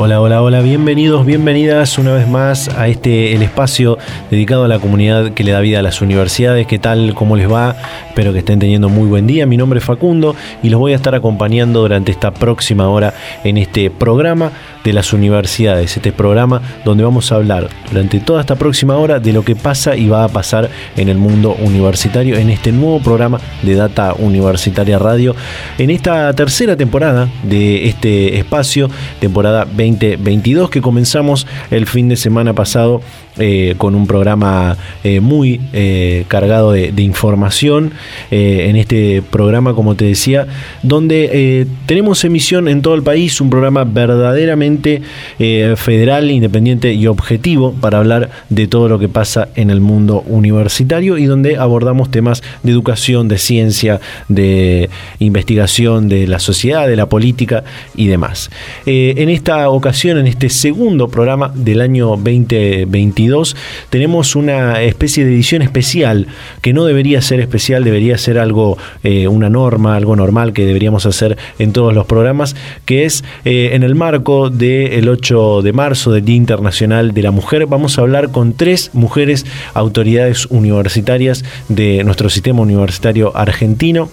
[0.00, 3.98] Hola, hola, hola, bienvenidos, bienvenidas una vez más a este el espacio
[4.30, 6.68] dedicado a la comunidad que le da vida a las universidades.
[6.68, 7.14] ¿Qué tal?
[7.14, 7.74] ¿Cómo les va?
[8.08, 9.44] Espero que estén teniendo muy buen día.
[9.44, 13.58] Mi nombre es Facundo y los voy a estar acompañando durante esta próxima hora en
[13.58, 14.52] este programa
[14.84, 19.32] de las universidades, este programa donde vamos a hablar durante toda esta próxima hora de
[19.32, 23.40] lo que pasa y va a pasar en el mundo universitario en este nuevo programa
[23.62, 25.34] de Data Universitaria Radio,
[25.78, 32.52] en esta tercera temporada de este espacio, temporada 2022 que comenzamos el fin de semana
[32.52, 33.00] pasado
[33.40, 37.92] eh, con un programa eh, muy eh, cargado de, información
[38.30, 40.46] en este programa, como te decía,
[40.82, 47.98] donde tenemos emisión en todo el país, un programa verdaderamente federal, independiente y objetivo para
[47.98, 52.72] hablar de todo lo que pasa en el mundo universitario y donde abordamos temas de
[52.72, 57.64] educación, de ciencia, de investigación, de la sociedad, de la política
[57.96, 58.50] y demás.
[58.86, 63.56] en esta ocasión, en este segundo programa del año 2022,
[63.90, 66.26] tenemos una especie de edición especial
[66.62, 71.06] que no debería ser especial, debería ser algo, eh, una norma, algo normal que deberíamos
[71.06, 76.12] hacer en todos los programas, que es eh, en el marco del 8 de marzo,
[76.12, 82.02] del Día Internacional de la Mujer, vamos a hablar con tres mujeres autoridades universitarias de
[82.04, 84.10] nuestro sistema universitario argentino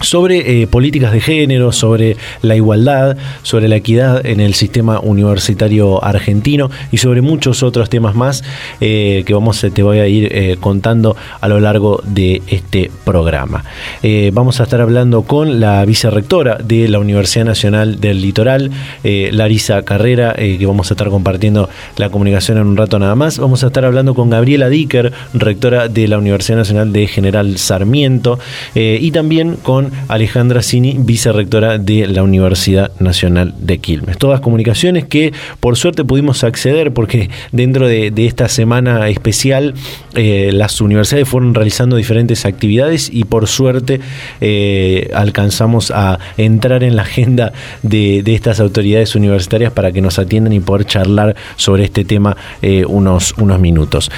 [0.00, 6.02] sobre eh, políticas de género, sobre la igualdad, sobre la equidad en el sistema universitario
[6.02, 8.42] argentino y sobre muchos otros temas más
[8.80, 13.64] eh, que vamos, te voy a ir eh, contando a lo largo de este programa.
[14.32, 18.70] vamos a estar hablando con la vicerrectora de la Universidad Nacional del Litoral,
[19.02, 23.38] Larisa Carrera, que vamos a estar compartiendo la comunicación en un rato nada más.
[23.38, 28.38] Vamos a estar hablando con Gabriela Dicker, rectora de la Universidad Nacional de General Sarmiento,
[28.74, 34.18] y también con Alejandra Cini, vicerrectora de la Universidad Nacional de Quilmes.
[34.18, 39.74] Todas comunicaciones que por suerte pudimos acceder porque dentro de, esta semana especial
[40.14, 44.00] eh, las universidades fueron realizando diferentes actividades y por suerte
[44.40, 47.52] eh, alcanzamos a entrar en la agenda
[47.82, 52.84] de, estas autoridades universitarias para que nos atiendan y poder charlar sobre este tema eh,
[52.86, 54.10] unos, unos minutos.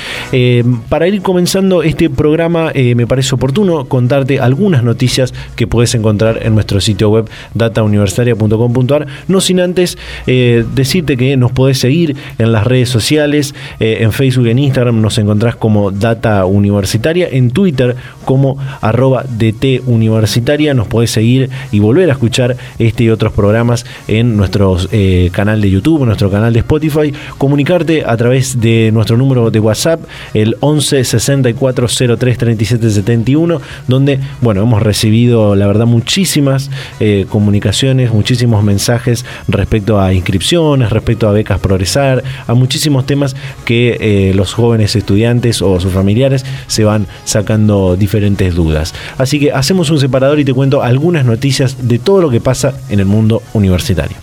[0.88, 6.40] para ir comenzando este programa me parece oportuno contarte algunas noticias que que puedes encontrar
[6.42, 9.06] en nuestro sitio web datauniversitaria.com.ar.
[9.28, 9.96] No sin antes
[10.26, 15.00] eh, decirte que nos podés seguir en las redes sociales, eh, en Facebook, en Instagram
[15.00, 21.78] nos encontrás como Data Universitaria, en Twitter como arroba DT Universitaria, nos podés seguir y
[21.78, 26.52] volver a escuchar este y otros programas en nuestro eh, canal de YouTube, nuestro canal
[26.52, 30.00] de Spotify, comunicarte a través de nuestro número de WhatsApp,
[30.34, 31.86] el 11 64
[32.18, 36.70] 03 37 71, donde, bueno, hemos recibido la verdad, muchísimas
[37.00, 43.96] eh, comunicaciones, muchísimos mensajes respecto a inscripciones, respecto a becas progresar, a muchísimos temas que
[44.00, 48.94] eh, los jóvenes estudiantes o sus familiares se van sacando diferentes dudas.
[49.18, 52.74] Así que hacemos un separador y te cuento algunas noticias de todo lo que pasa
[52.88, 54.16] en el mundo universitario.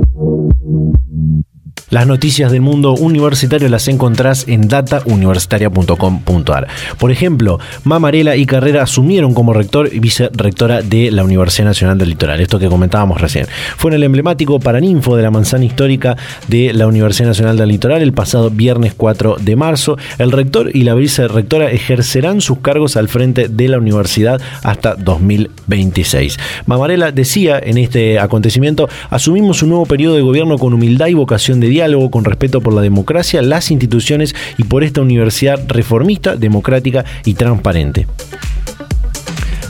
[1.92, 6.68] Las noticias del mundo universitario las encontrás en datauniversitaria.com.ar.
[6.98, 12.10] Por ejemplo, Mamarela y Carrera asumieron como rector y vicerrectora de la Universidad Nacional del
[12.10, 13.46] Litoral, esto que comentábamos recién.
[13.78, 16.18] Fue en el emblemático Paraninfo de la manzana histórica
[16.48, 19.96] de la Universidad Nacional del Litoral el pasado viernes 4 de marzo.
[20.18, 26.40] El rector y la vicerrectora ejercerán sus cargos al frente de la universidad hasta 2026.
[26.66, 31.60] Mamarela decía en este acontecimiento, asumimos un nuevo periodo de gobierno con humildad y vocación
[31.60, 37.04] de diálogo con respeto por la democracia, las instituciones y por esta universidad reformista, democrática
[37.26, 38.08] y transparente.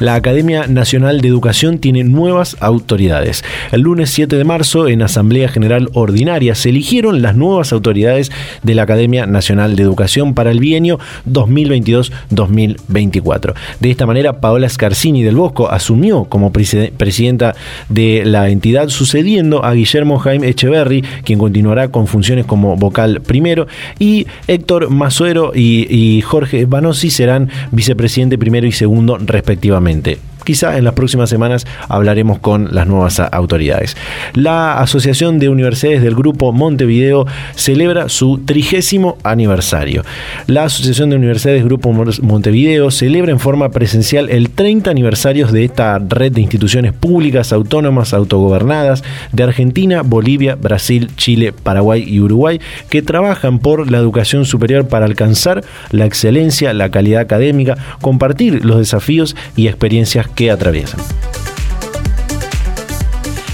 [0.02, 3.46] La Academia Nacional de Educación tiene nuevas autoridades.
[3.72, 8.30] El lunes 7 de marzo, en Asamblea General Ordinaria, se eligieron las nuevas autoridades
[8.62, 11.00] de la Academia Nacional de Educación para el bienio
[11.32, 13.54] 2022-2024.
[13.80, 17.56] De esta manera, Paola Scarsini del Bosco asumió como presidenta
[17.88, 23.68] de la entidad, sucediendo a Guillermo Jaime Echeverry, quien continuará con funciones como vocal primero,
[23.98, 30.78] y Héctor Mazuero y, y Jorge Banossi serán vicepresidente primero y segundo respectivamente nuevamente Quizá
[30.78, 33.98] en las próximas semanas hablaremos con las nuevas autoridades.
[34.34, 37.26] La Asociación de Universidades del Grupo Montevideo
[37.56, 40.04] celebra su trigésimo aniversario.
[40.48, 46.00] La Asociación de Universidades Grupo Montevideo celebra en forma presencial el 30 aniversario de esta
[46.00, 53.02] red de instituciones públicas autónomas autogobernadas de Argentina, Bolivia, Brasil, Chile, Paraguay y Uruguay que
[53.02, 59.36] trabajan por la educación superior para alcanzar la excelencia, la calidad académica, compartir los desafíos
[59.56, 61.00] y experiencias que atraviesan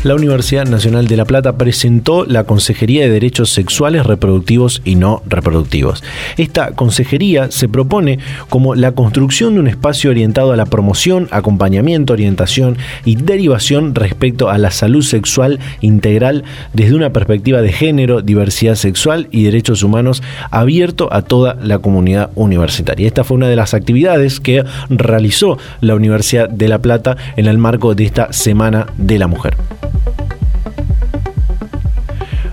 [0.03, 5.21] la Universidad Nacional de La Plata presentó la Consejería de Derechos Sexuales, Reproductivos y No
[5.27, 6.03] Reproductivos.
[6.37, 8.17] Esta consejería se propone
[8.49, 14.49] como la construcción de un espacio orientado a la promoción, acompañamiento, orientación y derivación respecto
[14.49, 20.23] a la salud sexual integral desde una perspectiva de género, diversidad sexual y derechos humanos
[20.49, 23.05] abierto a toda la comunidad universitaria.
[23.05, 27.59] Esta fue una de las actividades que realizó la Universidad de La Plata en el
[27.59, 29.55] marco de esta Semana de la Mujer
[29.93, 30.37] thank you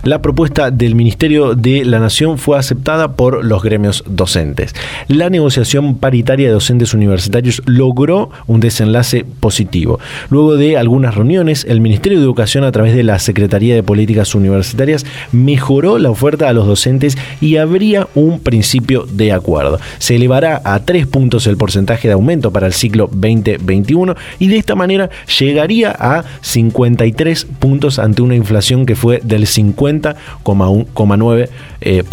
[0.09, 4.75] la propuesta del Ministerio de la Nación fue aceptada por los gremios docentes.
[5.07, 10.01] La negociación paritaria de docentes universitarios logró un desenlace positivo.
[10.31, 14.35] Luego de algunas reuniones, el Ministerio de Educación a través de la Secretaría de Políticas
[14.35, 19.79] Universitarias mejoró la oferta a los docentes y habría un principio de acuerdo.
[19.99, 24.57] Se elevará a tres puntos el porcentaje de aumento para el ciclo 2021 y de
[24.57, 31.49] esta manera llegaría a 53 puntos ante una inflación que fue del 50 40,9%.
[31.81, 32.05] Eh,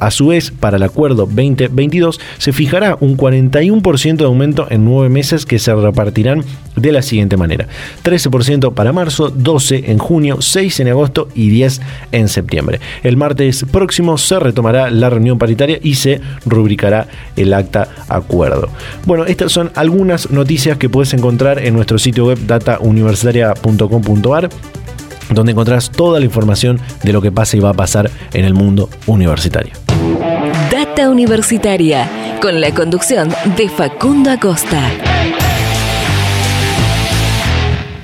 [0.00, 5.08] a su vez, para el acuerdo 2022 se fijará un 41% de aumento en nueve
[5.08, 6.44] meses que se repartirán
[6.76, 7.66] de la siguiente manera.
[8.04, 11.80] 13% para marzo, 12 en junio, 6 en agosto y 10
[12.12, 12.80] en septiembre.
[13.02, 18.68] El martes próximo se retomará la reunión paritaria y se rubricará el acta acuerdo.
[19.04, 24.48] Bueno, estas son algunas noticias que puedes encontrar en nuestro sitio web datauniversitaria.com.ar
[25.30, 28.54] donde encontrarás toda la información de lo que pasa y va a pasar en el
[28.54, 29.72] mundo universitario.
[30.70, 35.21] Data Universitaria, con la conducción de Facundo Acosta.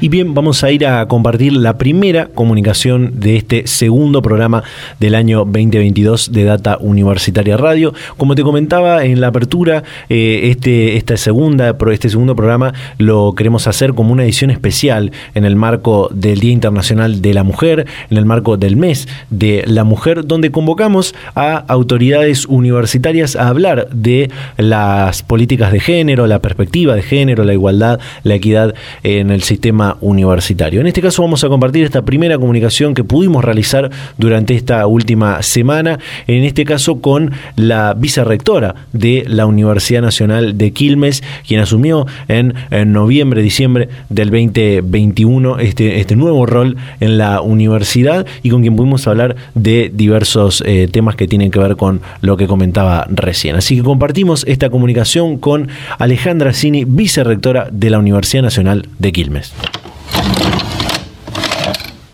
[0.00, 4.62] Y bien, vamos a ir a compartir la primera comunicación de este segundo programa
[5.00, 7.92] del año 2022 de Data Universitaria Radio.
[8.16, 13.66] Como te comentaba en la apertura, eh, este, esta segunda, este segundo programa lo queremos
[13.66, 18.18] hacer como una edición especial en el marco del Día Internacional de la Mujer, en
[18.18, 24.30] el marco del mes de la mujer, donde convocamos a autoridades universitarias a hablar de
[24.58, 29.87] las políticas de género, la perspectiva de género, la igualdad, la equidad en el sistema
[30.00, 30.80] universitario.
[30.80, 35.42] En este caso vamos a compartir esta primera comunicación que pudimos realizar durante esta última
[35.42, 42.06] semana, en este caso con la vicerrectora de la Universidad Nacional de Quilmes, quien asumió
[42.28, 42.54] en,
[42.92, 49.06] noviembre, diciembre del 2021 este, este nuevo rol en la universidad y con quien pudimos
[49.06, 53.56] hablar de diversos eh, temas que tienen que ver con lo que comentaba recién.
[53.56, 55.68] Así que compartimos esta comunicación con
[55.98, 59.52] Alejandra Cini, vicerrectora de la Universidad Nacional de Quilmes.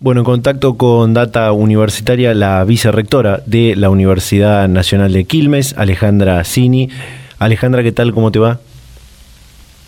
[0.05, 6.43] Bueno, en contacto con Data Universitaria, la vicerrectora de la Universidad Nacional de Quilmes, Alejandra
[6.43, 6.91] Cini.
[7.39, 8.13] Alejandra, ¿qué tal?
[8.13, 8.59] ¿Cómo te va?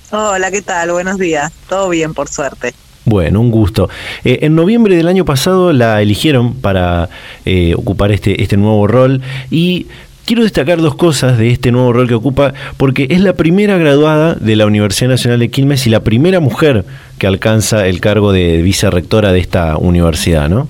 [0.09, 0.91] Hola, ¿qué tal?
[0.91, 1.53] Buenos días.
[1.69, 2.73] Todo bien, por suerte.
[3.05, 3.91] Bueno, un gusto.
[4.23, 7.09] Eh, en noviembre del año pasado la eligieron para
[7.45, 9.21] eh, ocupar este, este nuevo rol
[9.51, 9.85] y
[10.27, 14.35] Quiero destacar dos cosas de este nuevo rol que ocupa, porque es la primera graduada
[14.35, 16.83] de la Universidad Nacional de Quilmes y la primera mujer
[17.17, 20.67] que alcanza el cargo de vicerrectora de esta universidad, ¿no?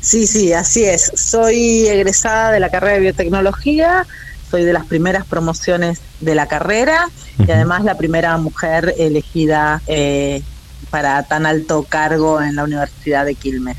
[0.00, 1.12] Sí, sí, así es.
[1.14, 4.04] Soy egresada de la carrera de biotecnología,
[4.50, 10.42] soy de las primeras promociones de la carrera y además la primera mujer elegida eh,
[10.90, 13.76] para tan alto cargo en la Universidad de Quilmes.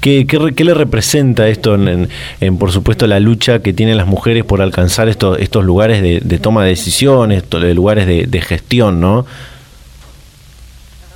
[0.00, 0.26] ¿Qué,
[0.64, 5.38] le representa esto en, por supuesto, la lucha que tienen las mujeres por alcanzar estos,
[5.38, 9.26] estos lugares de, toma de decisiones, de lugares de, gestión, no?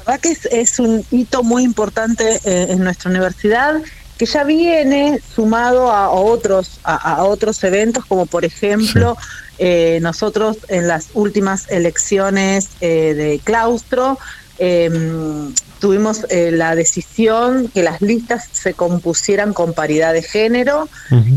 [0.06, 3.80] La verdad que es, un hito muy importante eh, en nuestra universidad
[4.18, 9.16] que ya viene sumado a, otros a, otros eventos como por ejemplo
[9.58, 14.18] eh, nosotros en las últimas elecciones eh, de claustro
[14.58, 15.52] em,
[15.84, 20.88] tuvimos eh, la decisión que las listas se compusieran con paridad de género.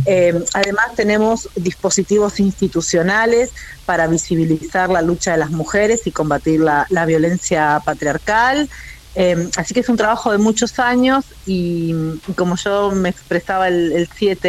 [0.05, 3.51] Eh, además tenemos dispositivos institucionales
[3.85, 8.69] para visibilizar la lucha de las mujeres y combatir la, violencia patriarcal.
[9.15, 11.93] Eh, así que es un trabajo de muchos años y,
[12.35, 14.47] como yo me expresaba el, 7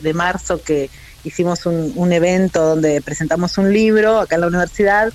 [0.00, 0.88] de, marzo que
[1.22, 5.12] hicimos un, un, evento donde presentamos un libro acá en la universidad,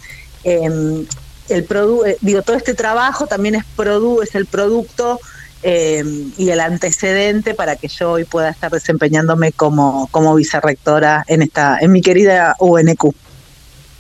[1.50, 5.20] el produ eh, digo, todo este trabajo también es, produ es el producto
[5.64, 6.04] eh,
[6.38, 11.78] y el antecedente para que yo hoy pueda estar desempeñándome como, como vicerrectora en, esta,
[11.82, 13.14] en mi querida UNQ.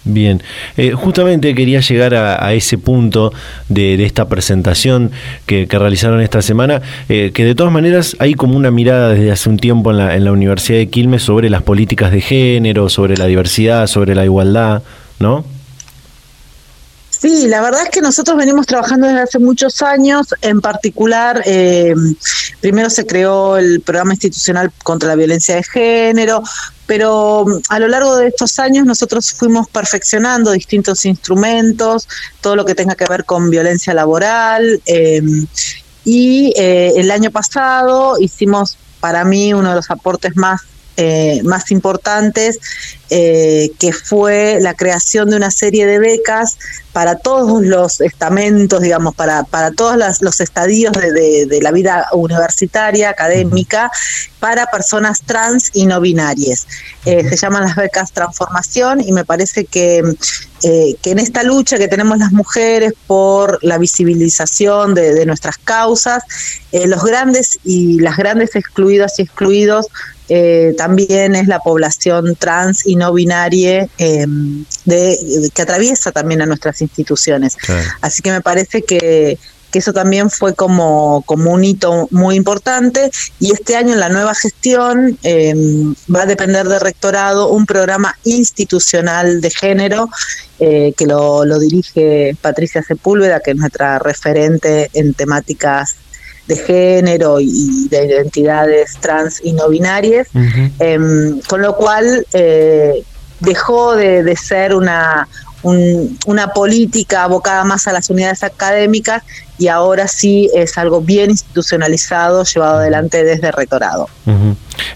[0.06, 0.41] Bien,
[0.77, 3.34] eh, justamente quería llegar a, ese punto
[3.68, 5.12] de, esta presentación
[5.46, 9.58] que, realizaron esta semana, que de todas maneras hay como una mirada desde hace un
[9.58, 13.25] tiempo en la, en la Universidad de Quilmes sobre las políticas de género, sobre la
[13.25, 14.82] diversidad, sobre la igualdad,
[15.20, 15.44] ¿no?
[17.19, 21.93] Sí, la verdad es que nosotros venimos trabajando desde hace muchos años, en particular, eh,
[22.61, 26.41] primero se creó el programa institucional contra la violencia de género,
[26.85, 32.07] pero a lo largo de estos años nosotros fuimos perfeccionando distintos instrumentos,
[32.39, 35.21] todo lo que tenga que ver con violencia laboral, eh,
[36.05, 40.61] y eh, el año pasado hicimos para mí uno de los aportes más
[41.01, 42.60] eh, más importantes,
[43.10, 46.58] eh, que fue la creación de una serie de becas
[46.91, 53.89] para todos los estamentos, digamos, para, para todos los estadios de, la vida universitaria, académica,
[54.41, 56.68] para personas trans y no binarias.
[57.06, 60.03] Eh, se llaman las becas Transformación y me parece que,
[60.62, 66.24] que en esta lucha que tenemos las mujeres por la visibilización de, de nuestras causas,
[66.74, 69.88] los grandes y las grandes excluidas y excluidos
[70.29, 75.17] eh, también es la población trans y no binaria em, de,
[75.53, 77.57] que atraviesa también a nuestras instituciones.
[78.01, 79.38] Así que me parece que,
[79.74, 84.33] eso también fue como, como un hito muy importante y este año en la nueva
[84.33, 90.09] gestión em, va a depender del rectorado un programa institucional de género
[90.59, 95.95] eh, que lo, lo dirige Patricia Sepúlveda, que es nuestra referente en temáticas
[96.50, 100.27] de género y de identidades trans y no binarias,
[100.79, 103.03] em, con lo cual eh,
[103.39, 105.27] dejó de, ser una,
[105.63, 109.24] una política abocada más a las unidades académicas
[109.58, 114.08] y ahora sí es algo bien institucionalizado, llevado adelante desde el rectorado.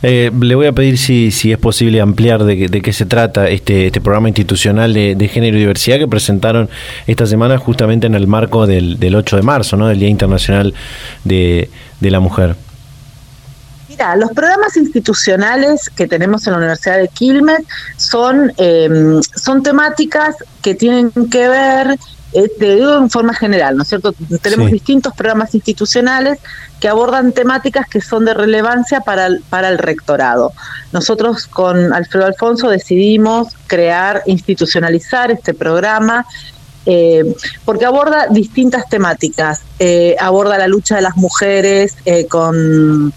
[0.02, 3.88] Eh, le voy a pedir si, si es posible ampliar de, qué se trata este,
[3.88, 6.70] este programa institucional de, género y diversidad que presentaron
[7.08, 9.88] esta semana justamente en el marco del, del 8 de marzo, ¿no?
[9.88, 10.74] del Día Internacional
[11.26, 12.56] de, la Mujer.
[13.94, 17.60] Mira, los programas institucionales que tenemos en la Universidad de Quilmes
[17.96, 22.00] son, em, son temáticas que tienen que ver
[22.36, 24.12] eh, te digo en forma general, ¿no es cierto?
[24.42, 26.40] Tenemos distintos programas institucionales
[26.80, 30.52] que abordan temáticas que son de relevancia para el, para el rectorado.
[30.92, 36.26] Nosotros con Alfredo Alfonso decidimos crear, institucionalizar este programa
[36.88, 37.36] eh,
[37.66, 39.62] porque aborda distintas temáticas.
[39.78, 41.96] Eh, aborda la lucha de las mujeres
[42.30, 43.14] con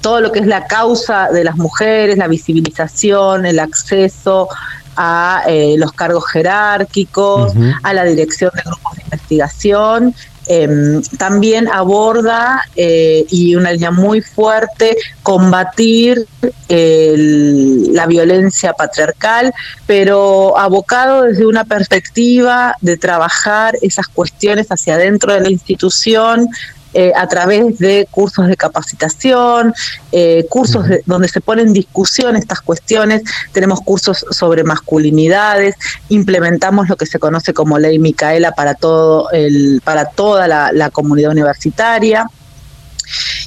[0.00, 4.48] todo lo que es la causa de las mujeres, la visibilización, el acceso
[4.96, 10.14] a eh, los cargos jerárquicos, a la dirección de grupos de investigación.
[10.46, 16.26] Em, también aborda, eh, y una línea muy fuerte, combatir
[16.68, 19.52] la violencia patriarcal,
[19.86, 26.48] pero abocado desde una perspectiva de trabajar esas cuestiones hacia adentro de la institución,
[26.92, 29.72] eh, a través de cursos de capacitación,
[30.10, 35.76] eh, cursos donde se ponen en discusión estas cuestiones, tenemos cursos sobre masculinidades,
[36.08, 41.30] implementamos lo que se conoce como ley Micaela para todo el, para toda la, comunidad
[41.30, 42.26] universitaria.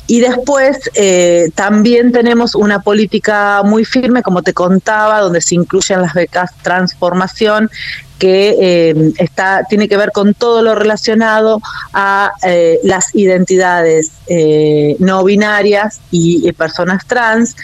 [0.08, 6.02] Y después eh, también tenemos una política muy firme, como te contaba, donde se incluyen
[6.02, 7.70] las becas transformación
[8.20, 11.62] que eh, está, tiene que ver con todo lo relacionado
[11.94, 17.56] a eh, las identidades eh, no binarias y, personas trans,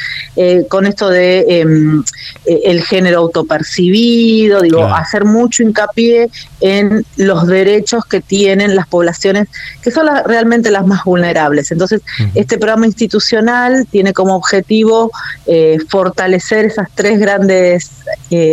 [0.67, 2.03] con esto de em,
[2.45, 6.29] el género autopercibido, digo, hacer mucho hincapié
[6.59, 9.47] en los derechos que tienen las poblaciones
[9.83, 11.71] que son realmente las más vulnerables.
[11.71, 12.01] Entonces,
[12.33, 15.11] este programa institucional tiene como objetivo
[15.87, 17.91] fortalecer esas tres grandes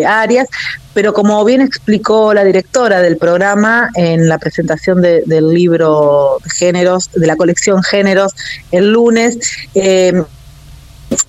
[0.07, 0.49] áreas,
[0.97, 7.27] pero como bien explicó la directora del programa en la presentación del libro Géneros, de
[7.27, 8.35] la colección Géneros,
[8.73, 9.39] el lunes,
[9.75, 10.23] eh,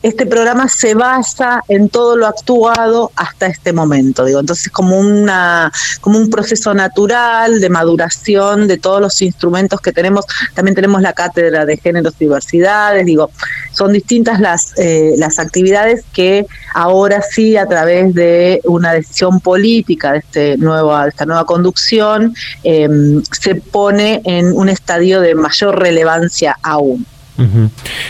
[0.01, 5.71] este programa se basa en todo lo actuado hasta este momento, digo, entonces como una
[6.01, 11.13] como un proceso natural de maduración de todos los instrumentos que tenemos, también tenemos la
[11.13, 13.31] cátedra de géneros y diversidades, digo,
[13.71, 20.13] son distintas las eh, las actividades que ahora sí a través de una decisión política
[20.13, 26.57] de este nueva esta nueva conducción em, se pone en un estadio de mayor relevancia
[26.63, 27.05] aún.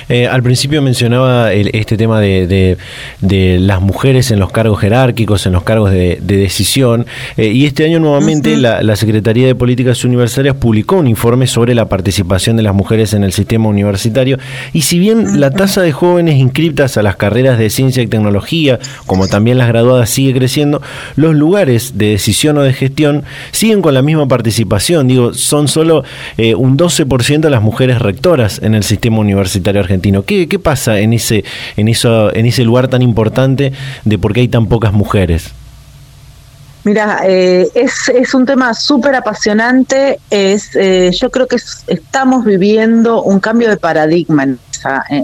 [0.10, 2.77] Eh, al principio mencionaba este tema de,
[3.22, 7.05] las mujeres en los cargos jerárquicos, en los cargos de, decisión,
[7.36, 11.86] eh, y este año nuevamente la, Secretaría de Políticas Universitarias publicó un informe sobre la
[11.86, 14.38] participación de las mujeres en el sistema universitario,
[14.74, 18.79] y si bien la tasa de jóvenes inscriptas a las carreras de ciencia y tecnología,
[19.05, 20.81] como también las graduadas, sigue creciendo,
[21.15, 26.03] los lugares de decisión o de gestión siguen con la misma participación, digo, son solo
[26.38, 30.24] eh, un 12% de las mujeres rectoras en el sistema universitario argentino.
[30.24, 31.43] ¿Qué, qué pasa en ese,
[31.75, 33.74] en, eso, en ese lugar tan importante
[34.05, 35.51] de por qué hay tan pocas mujeres?
[36.83, 40.19] Mira, eh, es, es, un tema súper apasionante.
[40.29, 41.57] Es, eh, yo creo que
[41.88, 44.59] estamos viviendo un cambio de paradigma en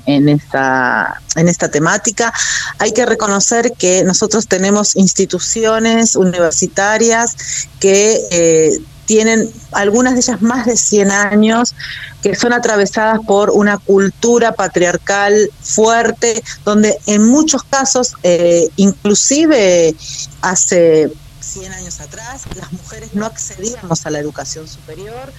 [0.06, 2.34] en, esta, en esta temática.
[2.80, 10.66] Hay que reconocer que nosotros tenemos instituciones universitarias que eh, tienen algunas de ellas más
[10.66, 11.76] de 100 años,
[12.24, 19.94] que son atravesadas por una cultura patriarcal fuerte, donde en muchos casos, eh, inclusive
[20.42, 21.12] hace
[21.42, 25.34] 100 años atrás, las mujeres no accedíamos a la educación superior.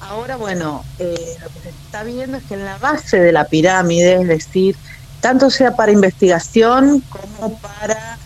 [0.00, 3.44] Ahora, bueno, eh, lo que se está viendo es que en la base de la
[3.46, 4.76] pirámide, es decir,
[5.20, 8.16] tanto sea para investigación como para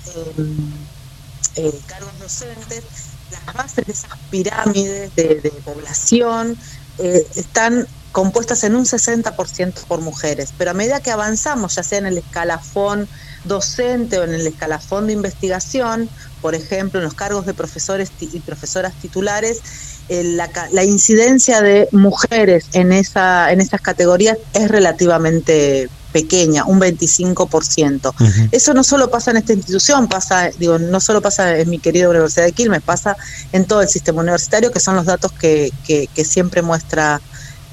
[1.57, 2.85] eh, cargos docentes,
[3.31, 6.59] las bases de esas pirámides de, población
[6.99, 11.99] eh, están compuestas en un 60% por mujeres, pero a medida que avanzamos, ya sea
[11.99, 13.09] en el escalafón
[13.45, 16.09] docente o en el escalafón de investigación,
[16.41, 19.61] por ejemplo, en los cargos de profesores y profesoras titulares,
[20.09, 26.81] eh, la, la, incidencia de mujeres en, esa, en esas categorías es relativamente pequeña, un
[26.81, 28.13] 25%.
[28.53, 32.09] Eso no solo pasa en esta institución, pasa, digo, no solo pasa en mi querida
[32.09, 33.17] Universidad de Quilmes, pasa
[33.53, 37.21] en todo el sistema universitario, que son los datos que, que, siempre muestra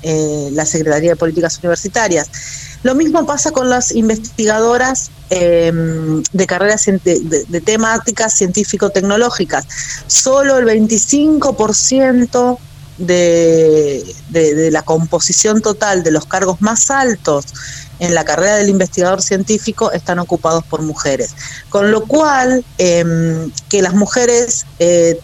[0.03, 2.29] eh, la Secretaría de Políticas Universitarias.
[2.83, 9.67] Lo mismo pasa con las investigadoras em, de carreras de, temáticas científico-tecnológicas.
[10.07, 12.57] Solo el 25%
[12.99, 17.45] de, de, la composición total de los cargos más altos
[17.99, 21.35] en la carrera del investigador científico están ocupados por mujeres.
[21.69, 24.65] Con lo cual, em, que las mujeres...
[24.79, 25.19] Eh,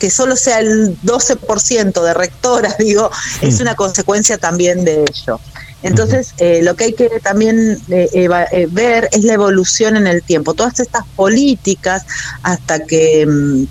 [0.00, 3.10] que solo sea el 12% de rectoras, digo,
[3.40, 5.38] es una consecuencia también de ello.
[5.82, 8.28] Entonces, eh, lo que hay que también eh,
[8.70, 10.52] ver es la evolución en el tiempo.
[10.52, 12.04] Todas estas políticas,
[12.42, 13.66] hasta que em,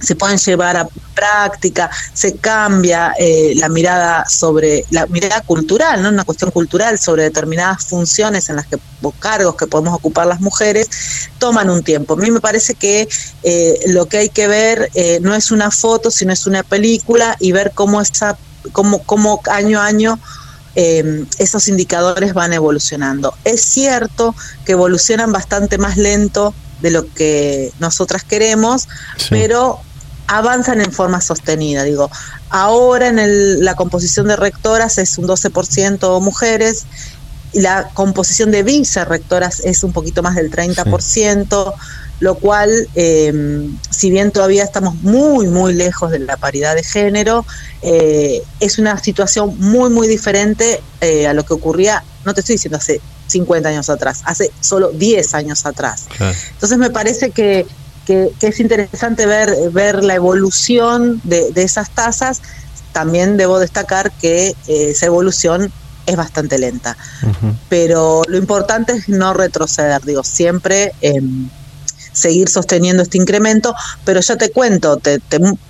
[0.00, 6.10] se pueden llevar a práctica, se cambia eh, la mirada sobre la mirada cultural, ¿no?
[6.10, 10.40] Una cuestión cultural sobre determinadas funciones en las que o cargos que podemos ocupar las
[10.40, 10.88] mujeres
[11.38, 12.14] toman un tiempo.
[12.14, 13.08] A mí me parece que
[13.42, 17.36] eh, lo que hay que ver eh, no es una foto, sino es una película
[17.38, 18.36] y ver cómo esa
[18.72, 20.18] cómo, cómo año a año
[20.78, 23.32] esos indicadores van evolucionando.
[23.44, 24.34] Es cierto
[24.66, 28.86] que evolucionan bastante más lento de lo que nosotras queremos,
[29.30, 29.80] pero
[30.26, 31.84] avanzan en forma sostenida.
[31.84, 32.10] Digo,
[32.50, 36.84] ahora en la composición de rectoras es un 12% mujeres,
[37.52, 41.74] la composición de vicerrectoras es un poquito más del 30%,
[42.20, 47.44] lo cual, em, si bien todavía estamos muy, muy lejos de la paridad de género,
[47.82, 52.56] eh, es una situación muy, muy diferente eh, a lo que ocurría, no te estoy
[52.56, 56.06] diciendo hace 50 años atrás, hace solo 10 años atrás.
[56.52, 57.66] Entonces me parece que
[58.06, 62.40] que, es interesante ver, ver la evolución de, esas tasas.
[62.92, 65.70] También debo destacar que eh, esa evolución
[66.06, 66.96] es bastante lenta.
[67.68, 71.50] Pero lo importante es no retroceder, digo, siempre em,
[72.16, 73.74] seguir sosteniendo este incremento,
[74.04, 75.20] pero ya te cuento, te,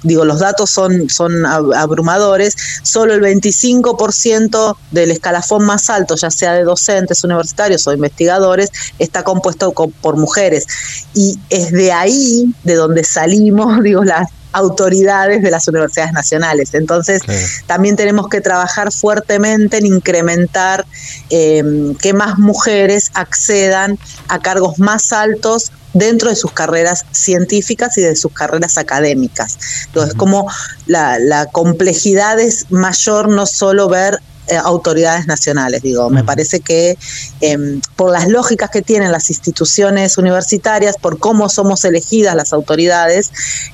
[0.02, 6.52] digo, los datos son, son abrumadores, solo el 25% del escalafón más alto, ya sea
[6.54, 10.66] de docentes universitarios o investigadores, está compuesto por mujeres.
[11.14, 16.72] Y es de ahí de donde salimos, digo, las autoridades de las universidades nacionales.
[16.72, 17.22] Entonces,
[17.66, 20.86] también tenemos que trabajar fuertemente en incrementar
[21.28, 28.02] em, que más mujeres accedan a cargos más altos dentro de sus carreras científicas y
[28.02, 29.58] de sus carreras académicas.
[29.86, 30.50] Entonces, como
[30.86, 35.82] la, la complejidad es mayor no solo ver eh, autoridades nacionales.
[35.82, 36.96] Digo, me parece que
[37.40, 43.32] em, por las lógicas que tienen las instituciones universitarias, por cómo somos elegidas las autoridades,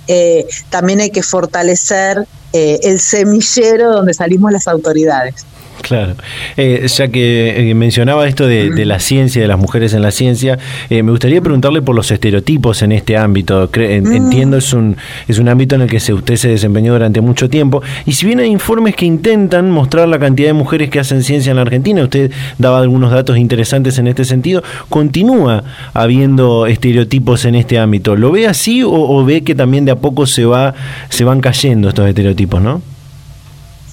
[0.09, 5.47] eh, también hay que fortalecer eh, el semillero donde salimos las autoridades.
[5.83, 6.15] Claro.
[6.57, 10.59] Eh, ya que eh, mencionaba esto de, la ciencia, de las mujeres en la ciencia,
[10.89, 13.69] eh, me gustaría preguntarle por los estereotipos en este ámbito.
[13.77, 14.13] Mm.
[14.13, 17.51] Entiendo, es un, es un ámbito en el que se, usted se desempeñó durante mucho
[17.51, 17.83] tiempo.
[18.07, 21.51] Y si bien hay informes que intentan mostrar la cantidad de mujeres que hacen ciencia
[21.51, 25.65] en la Argentina, usted daba algunos datos interesantes en este sentido, continúa
[25.95, 28.15] habiendo estereotipos en este ámbito.
[28.15, 30.75] ¿Lo ve así o, o ve que también de a poco se, va,
[31.09, 32.92] se van cayendo estos estereotipos, no?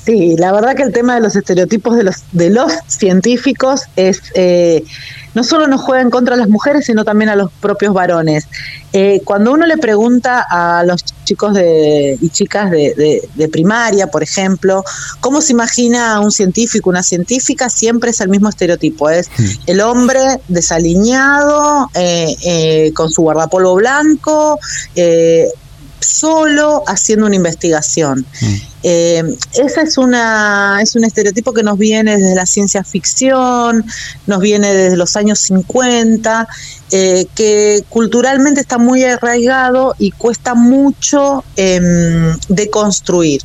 [0.09, 4.23] Sí, la verdad que el tema de los estereotipos de los, de los científicos es
[4.33, 4.83] eh,
[5.35, 8.47] no solo nos juega en contra de las mujeres, sino también a los propios varones.
[8.91, 14.83] Eh, cuando uno le pregunta a los chicos de, y chicas de, primaria, por ejemplo,
[15.19, 19.43] cómo se imagina a un científico, una científica, siempre es el mismo estereotipo, es hmm.
[19.67, 24.57] el hombre desaliñado, eh, con su guardapolvo blanco,
[25.99, 28.25] solo haciendo una investigación.
[28.41, 28.55] Mm.
[28.83, 33.85] Eh, ese es, una, es un estereotipo que nos viene desde la ciencia ficción,
[34.25, 36.47] nos viene desde los años 50,
[36.91, 41.79] eh, que culturalmente está muy arraigado y cuesta mucho eh,
[42.47, 43.41] de construir.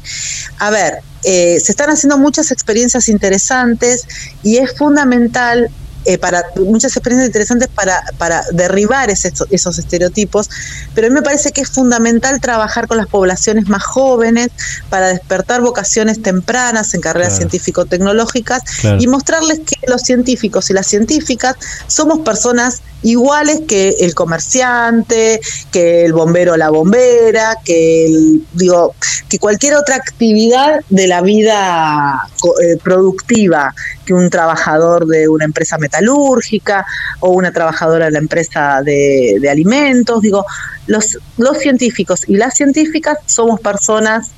[0.59, 4.07] A ver, eh, se están haciendo muchas experiencias interesantes
[4.43, 5.71] y es fundamental
[6.05, 10.51] eh, para muchas experiencias interesantes para, para derribar esos estereotipos,
[10.95, 14.49] pero a mí me parece que es fundamental trabajar con las poblaciones más jóvenes
[14.91, 18.63] para despertar vocaciones tempranas en carreras científico-tecnológicas
[18.99, 25.41] y mostrarles que los científicos y las científicas somos personas iguales que el comerciante,
[25.71, 28.95] que el bombero o la bombera, que el, digo,
[29.29, 32.29] que cualquier otra actividad de la vida
[32.63, 36.85] eh, productiva que un trabajador de una empresa metalúrgica
[37.21, 40.45] o una trabajadora de la empresa de, de alimentos, digo,
[40.87, 44.31] los, los científicos y las científicas somos personas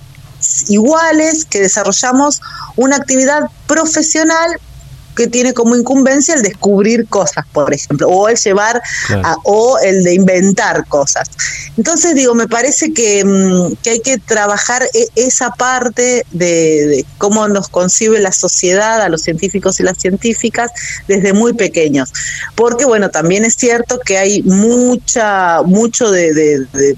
[0.69, 2.41] iguales que desarrollamos
[2.77, 4.59] una actividad profesional
[5.17, 8.81] que tiene como incumbencia el descubrir cosas, por ejemplo, o el llevar
[9.45, 11.29] o el de inventar cosas.
[11.77, 17.69] Entonces, digo, me parece que, mm, hay que trabajar e, esa parte de, cómo nos
[17.69, 20.71] concibe la sociedad, a los científicos y las científicas,
[21.09, 22.13] desde muy pequeños.
[22.55, 26.97] Porque, bueno, también es cierto que hay mucha, mucho de de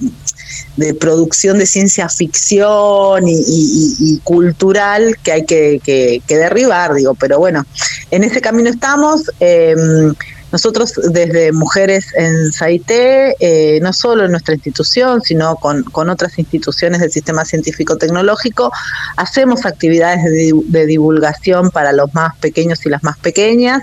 [0.99, 7.67] producción de ciencia ficción y, cultural que hay que, derribar, digo, pero bueno,
[8.11, 9.31] en ese camino estamos.
[9.41, 10.15] Em,
[10.51, 17.01] nosotros desde Mujeres en Saité, eh, no solo en nuestra institución, sino con, otras instituciones
[17.01, 18.73] del sistema científico-tecnológico,
[19.17, 23.83] hacemos actividades de, divulgación para los más pequeños y las más pequeñas,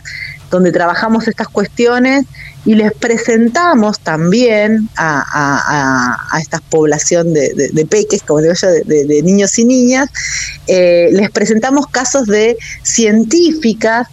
[0.49, 2.25] donde trabajamos estas cuestiones
[2.65, 9.65] y les presentamos también a, esta población de, peques, como digo yo, de, niños y
[9.65, 10.09] niñas,
[10.67, 14.07] eh, les presentamos casos de científicas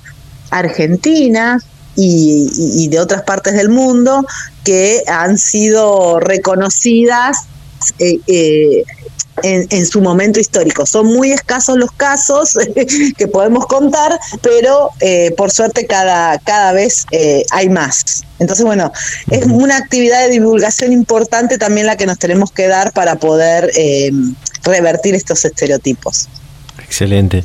[0.50, 1.64] argentinas
[1.96, 4.26] y, de otras partes del mundo
[4.64, 7.46] que han sido reconocidas
[7.98, 8.84] eh, eh,
[9.42, 10.86] en, su momento histórico.
[10.86, 12.56] Son muy escasos los casos
[13.16, 18.22] que podemos contar, pero eh, por suerte cada, cada vez eh, hay más.
[18.38, 18.92] Entonces, bueno,
[19.30, 23.70] es una actividad de divulgación importante también la que nos tenemos que dar para poder
[23.76, 24.10] eh,
[24.64, 26.28] revertir estos estereotipos.
[26.84, 27.44] Excelente.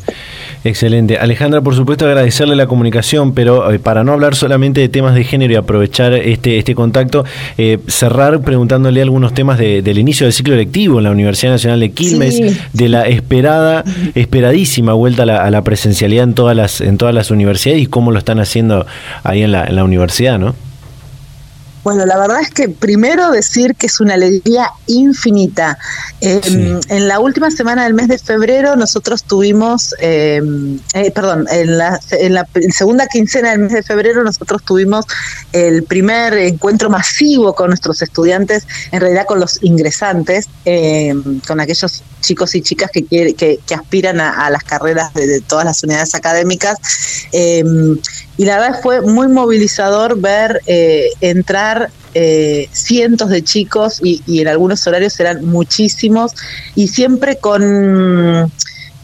[0.67, 1.17] Excelente.
[1.17, 5.23] Alejandra, por supuesto, agradecerle la comunicación, pero eh, para no hablar solamente de temas de
[5.23, 7.23] género y aprovechar este, este contacto,
[7.58, 11.91] eh, cerrar preguntándole algunos temas del inicio del ciclo lectivo en la Universidad Nacional de
[11.91, 12.41] Quilmes,
[12.73, 17.82] de la esperada, esperadísima vuelta a la, presencialidad en todas las, en todas las universidades
[17.82, 18.86] y cómo lo están haciendo
[19.23, 20.53] ahí en la, en la universidad, ¿no?
[21.88, 25.80] Bueno, la verdad es que primero decir que es una alegría infinita.
[26.19, 31.78] Em, en la última semana del mes de febrero nosotros tuvimos, em, eh, perdón, en
[31.78, 35.06] la, en la segunda quincena del mes de febrero nosotros tuvimos
[35.54, 42.04] el primer encuentro masivo con nuestros estudiantes, en realidad con los ingresantes, em, con aquellos
[42.19, 46.78] chicos y chicas que, que, que aspiran a, las carreras de, todas las unidades académicas
[48.38, 54.47] y la verdad fue muy movilizador ver eh, entrar eh, cientos de chicos y, en
[54.47, 56.34] algunos horarios eran muchísimos
[56.76, 58.52] y siempre con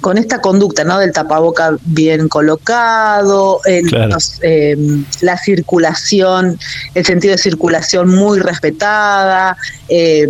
[0.03, 0.99] con esta conducta, ¿no?
[0.99, 4.75] Del tapaboca bien colocado, eh,
[5.21, 6.59] la circulación,
[6.93, 9.55] el sentido de circulación muy respetada,
[9.87, 10.27] eh,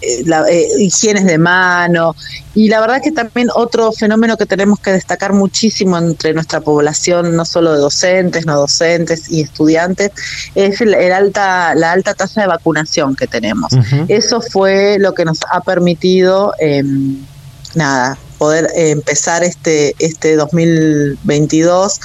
[0.00, 0.44] eh, la,
[0.78, 2.14] higienes de mano.
[2.54, 7.36] Y la verdad que también otro fenómeno que tenemos que destacar muchísimo entre nuestra población,
[7.36, 10.10] no solo de docentes, no docentes y estudiantes,
[10.54, 13.72] es el, alta, la alta tasa de vacunación que tenemos.
[14.08, 17.18] Eso fue lo que nos ha permitido, em,
[17.74, 22.00] nada, poder eh, empezar este, este 2022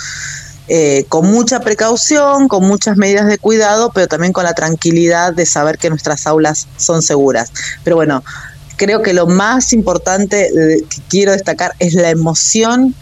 [0.67, 5.45] eh, con mucha precaución, con muchas medidas de cuidado, pero también con la tranquilidad de
[5.45, 7.52] saber que nuestras aulas son seguras.
[7.84, 8.23] Pero bueno,
[8.78, 10.49] creo que lo más importante
[10.89, 12.95] que quiero destacar es la emoción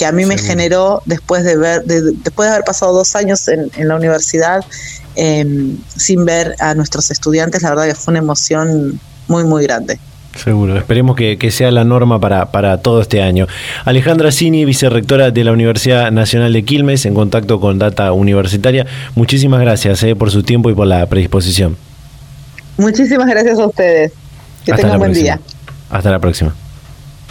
[0.00, 3.70] que a mí me generó después de ver, después de haber pasado dos años en,
[3.86, 4.64] la universidad
[5.14, 10.00] em, sin ver a nuestros estudiantes, la verdad que fue una emoción muy, muy grande.
[10.34, 13.46] Seguro, esperemos que, sea la norma para, para, todo este año.
[13.84, 19.60] Alejandra Cini, vicerrectora de la Universidad Nacional de Quilmes, en contacto con Data Universitaria, muchísimas
[19.60, 21.76] gracias eh, por su tiempo y por la predisposición.
[22.76, 24.12] Muchísimas gracias a ustedes.
[24.64, 25.40] Que tengan buen día.
[25.90, 26.54] Hasta la próxima.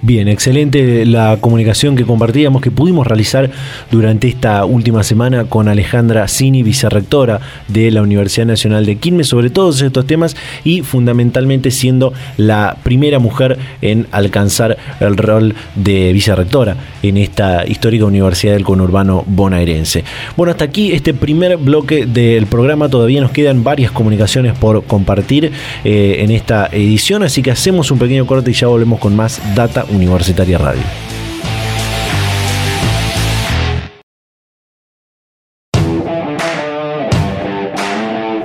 [0.00, 3.50] Bien, excelente la comunicación que compartíamos, que pudimos realizar
[3.90, 9.50] durante esta última semana con Alejandra Cini, vicerrectora de la Universidad Nacional de Quilmes, sobre
[9.50, 16.76] todos estos temas y fundamentalmente siendo la primera mujer en alcanzar el rol de vicerrectora
[17.02, 20.04] en esta histórica Universidad del Conurbano bonaerense.
[20.36, 25.50] Bueno, hasta aquí este primer bloque del programa, todavía nos quedan varias comunicaciones por compartir
[25.82, 29.42] eh, en esta edición, así que hacemos un pequeño corte y ya volvemos con más
[29.56, 31.07] data Universitaria Radio.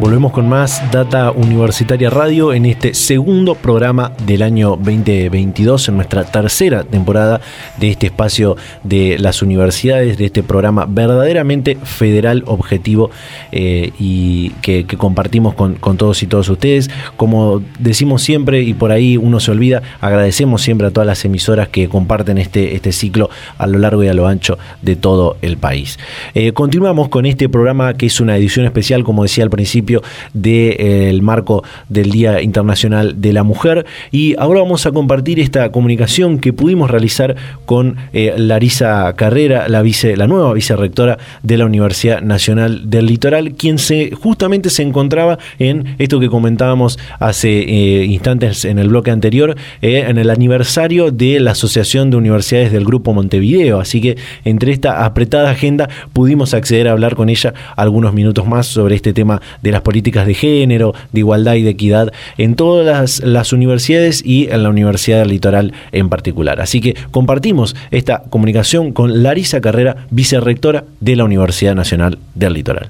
[0.04, 6.26] Volvemos con más Data Universitaria Radio en este segundo programa del año 2022, en nuestra
[6.26, 7.40] tercera temporada
[7.80, 13.12] de este espacio de las universidades, de este programa verdaderamente federal, objetivo
[13.54, 16.90] eh, y que, compartimos con, todos y todos ustedes.
[17.16, 21.70] Como decimos siempre y por ahí uno se olvida, agradecemos siempre a todas las emisoras
[21.70, 25.56] que comparten este, este ciclo a lo largo y a lo ancho de todo el
[25.56, 25.98] país.
[26.34, 29.93] Eh, continuamos con este programa que es una edición especial, como decía al principio,
[30.34, 33.86] del marco del Día Internacional de la Mujer.
[34.12, 39.82] Y ahora vamos a compartir esta comunicación que pudimos realizar con eh, Larisa Carrera, la,
[39.82, 43.78] vice, la nueva vicerrectora de la Universidad Nacional del Litoral, quien
[44.14, 50.06] justamente se encontraba en esto que comentábamos hace eh, instantes en el bloque anterior, eh,
[50.08, 53.80] en el aniversario de la Asociación de Universidades del Grupo Montevideo.
[53.80, 58.68] Así que entre esta apretada agenda pudimos acceder a hablar con ella algunos minutos más
[58.68, 63.20] sobre este tema de las políticas de género, de igualdad y de equidad en todas
[63.24, 66.62] las, universidades y en la Universidad del Litoral en particular.
[66.62, 72.90] Así que compartimos esta comunicación con Larisa Carrera, vicerrectora de la Universidad Nacional del Litoral.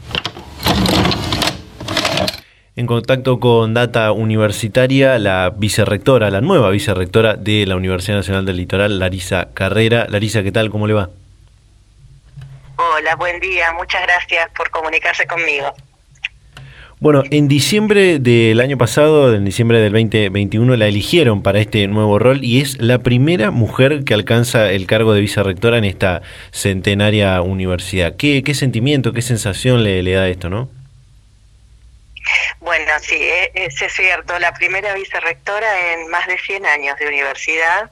[2.75, 8.57] En contacto con Data Universitaria, la vicerrectora, la nueva vicerrectora de la Universidad Nacional del
[8.57, 10.07] Litoral, Larisa Carrera.
[10.09, 10.71] Larisa, ¿qué tal?
[10.71, 11.09] ¿Cómo le va?
[12.75, 13.71] Hola, buen día.
[13.73, 15.71] Muchas gracias por comunicarse conmigo.
[17.03, 22.17] Bueno, en diciembre del año pasado, en diciembre del 2021, la eligieron para este nuevo
[22.17, 26.21] rol y es la primera mujer que alcanza el cargo de vicerrectora en esta
[26.53, 28.15] centenaria universidad.
[28.15, 30.69] ¿Qué, qué sentimiento, qué sensación le, da esto, no?
[32.61, 34.39] Bueno, sí, e, es, es cierto.
[34.39, 37.91] La primera vicerrectora en más de 100 años de universidad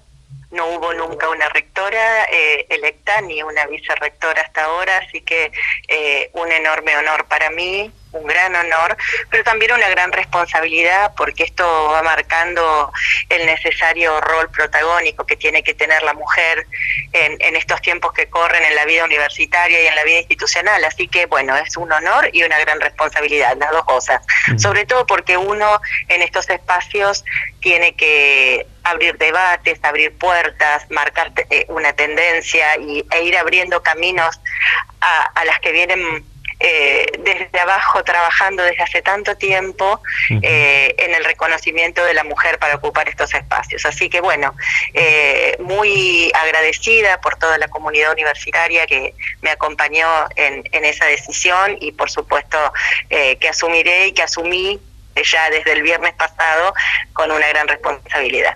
[0.51, 5.51] no hubo nunca una rectora eh, electa ni una vicerrectora hasta ahora, así que
[5.89, 8.97] eh, un enorme honor para mí un gran honor,
[9.29, 12.91] pero también una gran responsabilidad porque esto va marcando
[13.29, 16.67] el necesario rol protagónico que tiene que tener la mujer
[17.13, 20.83] en, en, estos tiempos que corren en la vida universitaria y en la vida institucional.
[20.83, 24.21] Así que bueno, es un honor y una gran responsabilidad, las dos cosas.
[24.57, 27.23] Sobre todo porque uno en estos espacios
[27.59, 34.39] tiene que abrir debates, abrir puertas, marcar eh, una tendencia y, e ir abriendo caminos
[34.99, 36.25] a, a las que vienen
[36.63, 39.99] eh, desde abajo trabajando desde hace tanto tiempo
[40.43, 43.83] eh, en el reconocimiento de la mujer para ocupar estos espacios.
[43.85, 44.55] Así que bueno,
[44.93, 51.91] eh, muy agradecida por toda la comunidad universitaria que me acompañó en, esa decisión y
[51.93, 52.57] por supuesto
[53.09, 54.79] que asumiré y que asumí
[55.15, 56.73] ya desde el viernes pasado
[57.13, 58.55] con una gran responsabilidad.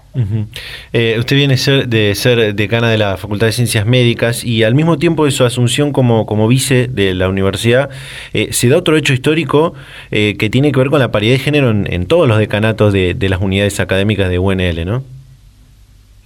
[0.93, 1.55] Eh, usted viene
[1.87, 5.43] de ser decana de la Facultad de Ciencias Médicas y al mismo tiempo de su
[5.43, 7.89] asunción como, como vice de la universidad,
[8.33, 9.73] eh, se da otro hecho histórico
[10.11, 13.13] eh, que tiene que ver con la paridad de género en, todos los decanatos de,
[13.13, 15.03] de las unidades académicas de UNL, ¿no?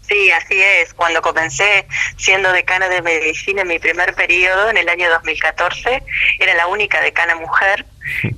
[0.10, 0.94] Sí, así es.
[0.96, 1.86] Cuando comencé
[2.18, 6.02] siendo decana de medicina en mi primer periodo, en el año 2014,
[6.40, 7.86] era la única decana mujer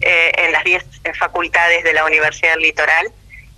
[0.01, 0.83] eh, en las 10
[1.17, 3.11] facultades de la Universidad del Litoral.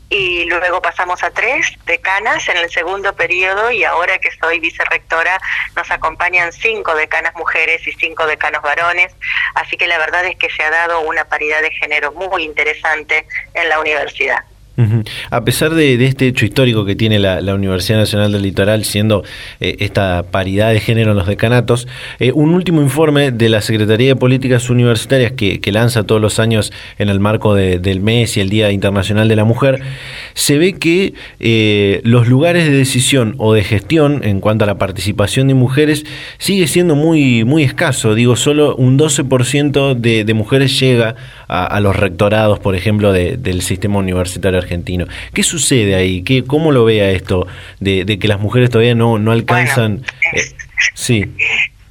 [0.10, 5.41] Y luego pasamos a tres decanas en el segundo periodo y ahora que soy vicerrectora
[5.76, 9.12] nos acompañan cinco decanas mujeres y cinco decanos varones.
[9.56, 13.26] Así que la verdad es que se ha dado una paridad de género muy interesante
[13.56, 14.43] en la universidad.
[15.30, 19.24] A pesar de, este hecho histórico que tiene la, Universidad Nacional del Litoral, siendo
[19.60, 21.88] eh, esta paridad de género en los decanatos,
[22.20, 26.72] eh, un último informe de la Secretaría de Políticas Universitarias que, lanza todos los años
[27.00, 29.82] en el marco del mes y el Día Internacional de la Mujer,
[30.36, 34.78] se ve que eh, los lugares de decisión o de gestión en cuanto a la
[34.78, 36.06] participación de mujeres
[36.38, 38.14] sigue siendo muy, muy escaso.
[38.14, 41.16] Digo, solo un 12% de, de mujeres llega
[41.54, 45.06] a, los rectorados, por ejemplo, del sistema universitario argentino.
[45.34, 46.24] ¿Qué sucede ahí?
[46.24, 47.46] ¿Qué, ¿Cómo lo vea esto
[47.80, 50.04] de, que las mujeres todavía no, no alcanzan...
[50.34, 50.42] Eh,
[50.96, 51.32] sí.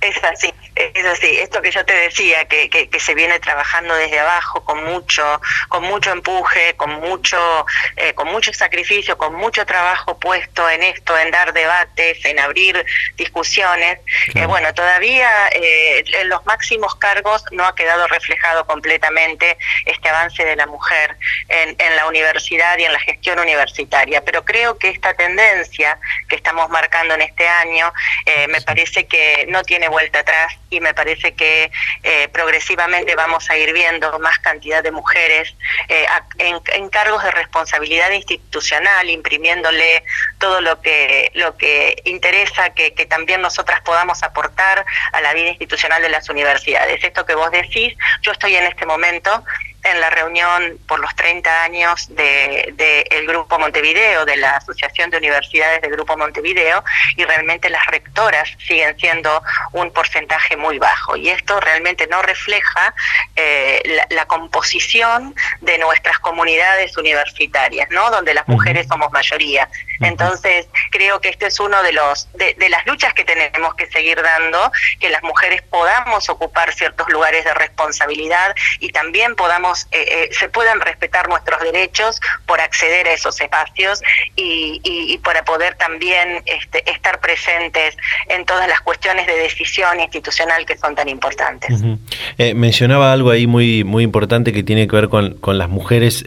[0.01, 0.49] Es así.
[0.75, 4.83] Es así, esto que yo te decía, que, que, se viene trabajando desde abajo con
[4.85, 10.83] mucho, con mucho empuje, con mucho, eh, con mucho sacrificio, con mucho trabajo puesto en
[10.83, 13.99] esto, en dar debates, en abrir discusiones.
[14.35, 20.43] Eh, bueno, todavía eh, en los máximos cargos no ha quedado reflejado completamente este avance
[20.43, 21.17] de la mujer
[21.49, 25.99] en, en la universidad y en la gestión universitaria, pero creo que esta tendencia
[26.31, 27.93] que estamos marcando en este año
[28.49, 31.71] me parece que no tiene vuelta atrás y me parece que
[32.03, 35.55] eh, progresivamente vamos a ir viendo más cantidad de mujeres
[35.89, 36.07] eh,
[36.39, 40.05] en, cargos de responsabilidad institucional, imprimiéndole
[40.39, 45.49] todo lo que, lo que interesa que, que también nosotras podamos aportar a la vida
[45.49, 47.05] institucional de las universidades.
[47.05, 49.45] Esto que vos decís, yo estoy en este momento
[49.85, 55.11] en la reunión por los 30 años del de, el Grupo Montevideo, de la Asociación
[55.11, 56.85] de Universidades del Grupo Montevideo,
[57.17, 59.43] y realmente las rectoras siguen siendo
[59.73, 61.17] un porcentaje muy bajo.
[61.17, 62.95] Y esto realmente no refleja
[63.37, 68.11] eh, la, composición de nuestras comunidades universitarias, ¿no?
[68.11, 69.69] donde las mujeres somos mayoría.
[70.01, 74.21] Entonces, creo que este es uno de los de, las luchas que tenemos que seguir
[74.21, 80.29] dando, que las mujeres podamos ocupar ciertos lugares de responsabilidad y también podamos eh, eh,
[80.33, 84.03] se puedan respetar nuestros derechos por acceder a esos espacios
[84.37, 87.97] y, para poder también este, estar presentes
[88.29, 91.81] en todas las cuestiones de decisión institucional que son tan importantes.
[92.39, 96.25] Eh, mencionaba algo ahí muy muy importante que tiene que ver con, las mujeres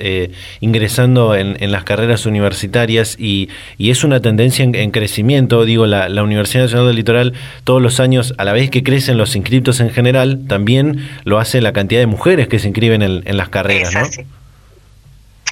[0.60, 5.66] ingresando en, en las carreras universitarias y es una tendencia en, crecimiento.
[5.66, 9.36] Digo, la, Universidad Nacional del Litoral todos los años, a la vez que crecen los
[9.36, 13.50] inscriptos en general, también lo hace la cantidad de mujeres que se inscriben en, las
[13.50, 14.26] carreras, ¿no?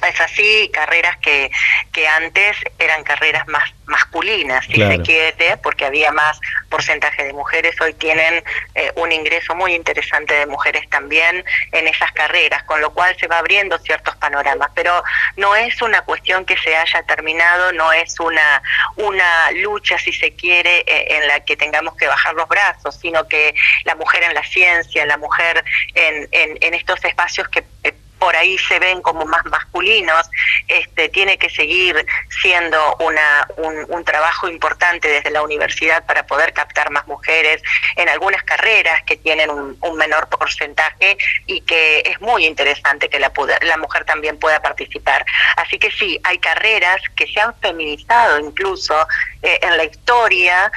[0.08, 1.50] Es así, carreras que,
[1.92, 6.40] que antes eran carreras más masculinas, si se quiere, porque había más
[6.70, 8.42] porcentaje de mujeres, hoy tienen
[8.74, 13.26] eh, un ingreso muy interesante de mujeres también en esas carreras, con lo cual se
[13.26, 15.02] va abriendo ciertos panoramas, pero
[15.36, 18.62] no es una cuestión que se haya terminado, no es una,
[18.96, 23.28] una lucha, si se quiere, eh, en la que tengamos que bajar los brazos, sino
[23.28, 25.64] que la mujer en la ciencia, la mujer
[25.94, 30.28] en, en, en estos espacios que eh, por ahí se ven como más masculinos,
[30.68, 32.06] este, tiene que seguir
[32.42, 37.62] siendo una, un, trabajo importante desde la universidad para poder captar más mujeres
[37.96, 43.32] en algunas carreras que tienen un, menor porcentaje y que es muy interesante que la,
[43.62, 45.24] la mujer también pueda participar.
[45.56, 48.94] Así que sí, hay carreras que se han feminizado incluso
[49.42, 50.72] eh, en la historia,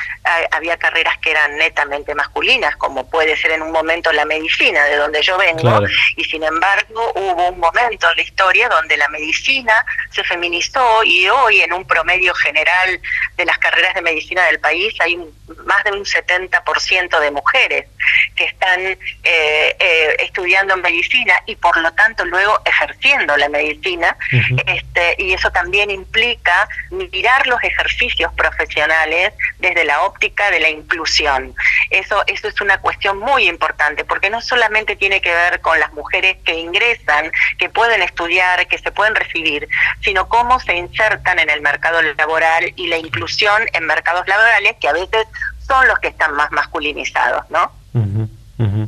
[0.51, 4.97] había carreras que eran netamente masculinas, como puede ser en un momento la medicina, de
[4.97, 5.79] donde yo vengo,
[6.17, 11.03] y sin embargo hubo hubo un momento en la historia donde la medicina se feminizó
[11.03, 12.99] y hoy en un promedio general
[13.35, 15.17] de las carreras de medicina del país hay
[15.65, 17.85] más de un 70% de mujeres
[18.35, 24.15] que están eh, eh, estudiando en medicina y por lo tanto luego ejerciendo la medicina
[24.65, 31.55] este, y eso también implica mirar los ejercicios profesionales desde la óptica de la inclusión.
[31.89, 35.91] Eso, eso es una cuestión muy importante porque no solamente tiene que ver con las
[35.93, 39.67] mujeres que ingresan que pueden estudiar, que se pueden recibir,
[40.01, 44.87] sino cómo se insertan en el mercado laboral y la inclusión en mercados laborales que
[44.87, 45.25] a veces
[45.67, 47.71] son los que están más masculinizados, ¿no?
[47.93, 48.27] Uh -huh,
[48.59, 48.87] uh -huh.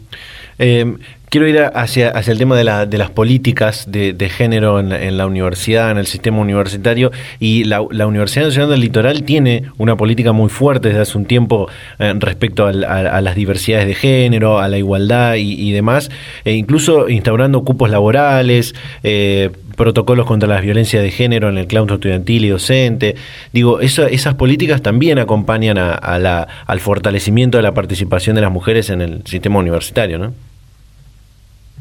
[0.57, 0.85] Eh,
[1.29, 5.25] quiero ir hacia, hacia el tema de, la, de las políticas de, género en, la
[5.25, 10.49] universidad, en el sistema universitario, y la, Universidad Nacional del Litoral tiene una política muy
[10.49, 15.35] fuerte desde hace un tiempo eh, respecto a, las diversidades de género, a la igualdad
[15.37, 16.09] y, demás,
[16.43, 18.73] e incluso instaurando cupos laborales,
[19.03, 23.15] eh, protocolos contra las violencias de género en el claustro estudiantil y docente.
[23.53, 28.89] Digo, esas políticas también acompañan a, la, al fortalecimiento de la participación de las mujeres
[28.89, 30.48] en el sistema universitario, ¿no?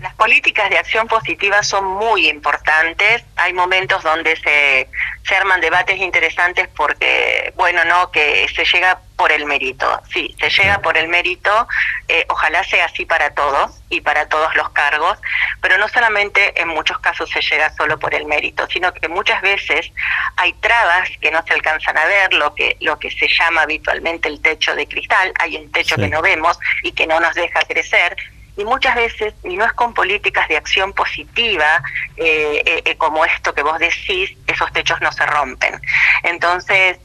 [0.01, 3.25] Las políticas de acción positiva son muy importantes.
[3.37, 4.89] Hay momentos donde se,
[5.27, 10.01] se arman debates interesantes porque, bueno, no, que se llega por el mérito.
[10.13, 11.67] Sí, se llega por el mérito.
[12.07, 15.19] Eh, ojalá sea así para todos y para todos los cargos,
[15.61, 19.43] pero no solamente en muchos casos se llega solo por el mérito, sino que muchas
[19.43, 19.91] veces
[20.37, 24.29] hay trabas que no se alcanzan a ver, lo que lo que se llama habitualmente
[24.29, 25.33] el techo de cristal.
[25.41, 28.17] Hay un techo que no vemos y que no nos deja crecer
[28.59, 31.81] y muchas veces, y no es con políticas de acción positiva,
[32.17, 35.81] eh, eh, eh, como esto que vos decís, esos techos no se rompen.
[36.25, 36.99] Entonces,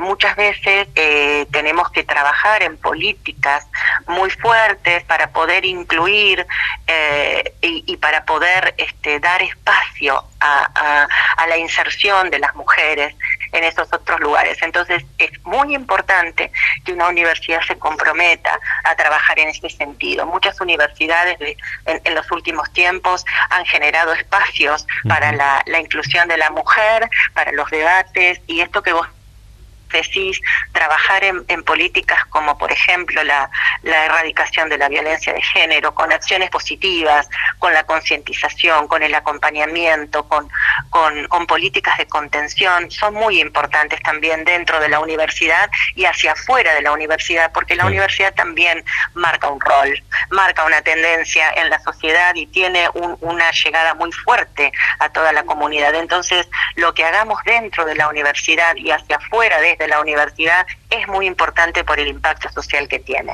[0.00, 0.86] muchas veces
[1.50, 3.66] tenemos que trabajar en políticas
[4.06, 6.46] muy fuertes para poder incluir
[7.60, 13.14] y, para poder este, dar espacio a, a la inserción de las mujeres
[13.52, 14.58] en esos otros lugares.
[14.62, 16.50] Entonces es muy importante
[16.84, 20.26] que una universidad se comprometa a trabajar en ese sentido.
[20.26, 21.38] Muchas universidades
[21.86, 27.52] en, los últimos tiempos han generado espacios para la, la inclusión de la mujer, para
[27.52, 29.06] los debates y esto que vos
[30.72, 33.50] trabajar en, políticas como, por ejemplo, la,
[33.82, 37.28] erradicación de la violencia de género, con acciones positivas,
[37.58, 40.48] con la concientización, con el acompañamiento, con,
[40.90, 46.74] con, políticas de contención, son muy importantes también dentro de la universidad y hacia afuera
[46.74, 48.84] de la universidad, porque la universidad también
[49.14, 54.72] marca un rol, marca una tendencia en la sociedad y tiene una llegada muy fuerte
[54.98, 55.94] a toda la comunidad.
[55.94, 60.64] Entonces, lo que hagamos dentro de la universidad y hacia afuera de de la universidad
[60.90, 63.32] es muy importante por el impacto social que tiene.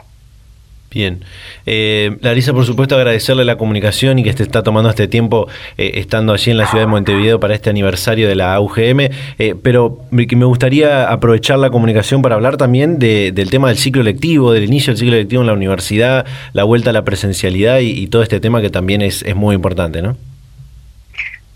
[0.91, 1.25] Bien.
[1.67, 6.33] Eh, Larisa, por supuesto, agradecerle la comunicación y que está tomando este tiempo eh, estando
[6.33, 9.01] allí en la ciudad de Montevideo para este aniversario de la UGM,
[9.39, 14.53] eh, pero me, gustaría aprovechar la comunicación para hablar también del tema del ciclo lectivo,
[14.53, 18.07] del inicio del ciclo lectivo en la universidad, la vuelta a la presencialidad y, y
[18.07, 20.17] todo este tema que también es, es muy importante, ¿no?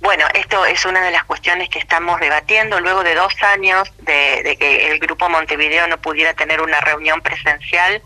[0.01, 4.57] Bueno, esto es una de las cuestiones que estamos debatiendo luego de dos años de,
[4.59, 8.03] que el Grupo Montevideo no pudiera tener una reunión presencial.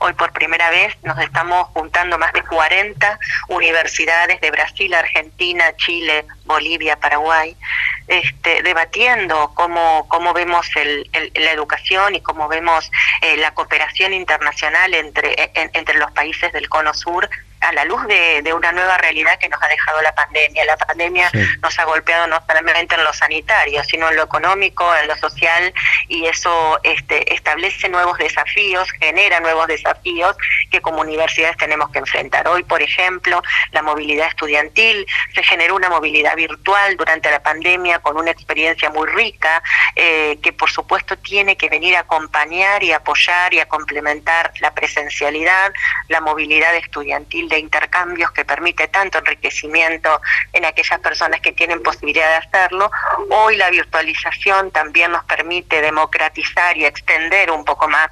[0.00, 3.18] Hoy por primera vez nos estamos juntando más de 40
[3.48, 7.54] universidades de Brasil, Argentina, Chile, Bolivia, Paraguay,
[8.08, 12.90] este, debatiendo cómo, cómo vemos la educación y cómo vemos
[13.20, 17.28] eh, la cooperación internacional entre, entre los países del Cono Sur
[17.60, 20.64] a la luz de, de, una nueva realidad que nos ha dejado la pandemia.
[20.64, 21.30] La pandemia
[21.62, 25.72] nos ha golpeado no solamente en lo sanitario, sino en lo económico, en lo social,
[26.08, 30.36] y eso este, establece nuevos desafíos, genera nuevos desafíos
[30.70, 32.46] que como universidades tenemos que enfrentar.
[32.48, 33.42] Hoy, por ejemplo,
[33.72, 39.06] la movilidad estudiantil, se generó una movilidad virtual durante la pandemia con una experiencia muy
[39.08, 39.62] rica,
[39.94, 44.72] eh, que por supuesto tiene que venir a acompañar y apoyar y a complementar la
[44.72, 45.72] presencialidad,
[46.08, 50.20] la movilidad estudiantil de intercambios que permite tanto enriquecimiento
[50.52, 52.90] en aquellas personas que tienen posibilidad de hacerlo.
[53.30, 58.10] Hoy la virtualización también nos permite democratizar y extender un poco más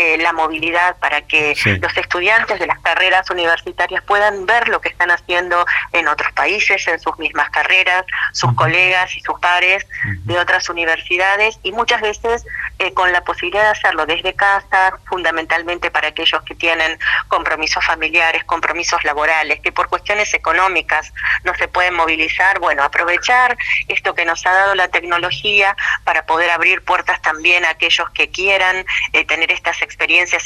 [0.00, 4.90] eh, la movilidad para que los estudiantes de las carreras universitarias puedan ver lo que
[4.90, 10.38] están haciendo en otros países, en sus mismas carreras, sus colegas y sus pares de
[10.38, 12.44] otras universidades y muchas veces
[12.78, 16.96] eh, con la posibilidad de hacerlo desde casa, fundamentalmente para aquellos que tienen
[17.26, 23.56] compromisos familiares, compromisos laborales, que por cuestiones económicas no se pueden movilizar, bueno, aprovechar
[23.88, 28.30] esto que nos ha dado la tecnología para poder abrir puertas también a aquellos que
[28.30, 29.87] quieran eh, tener estas experiencias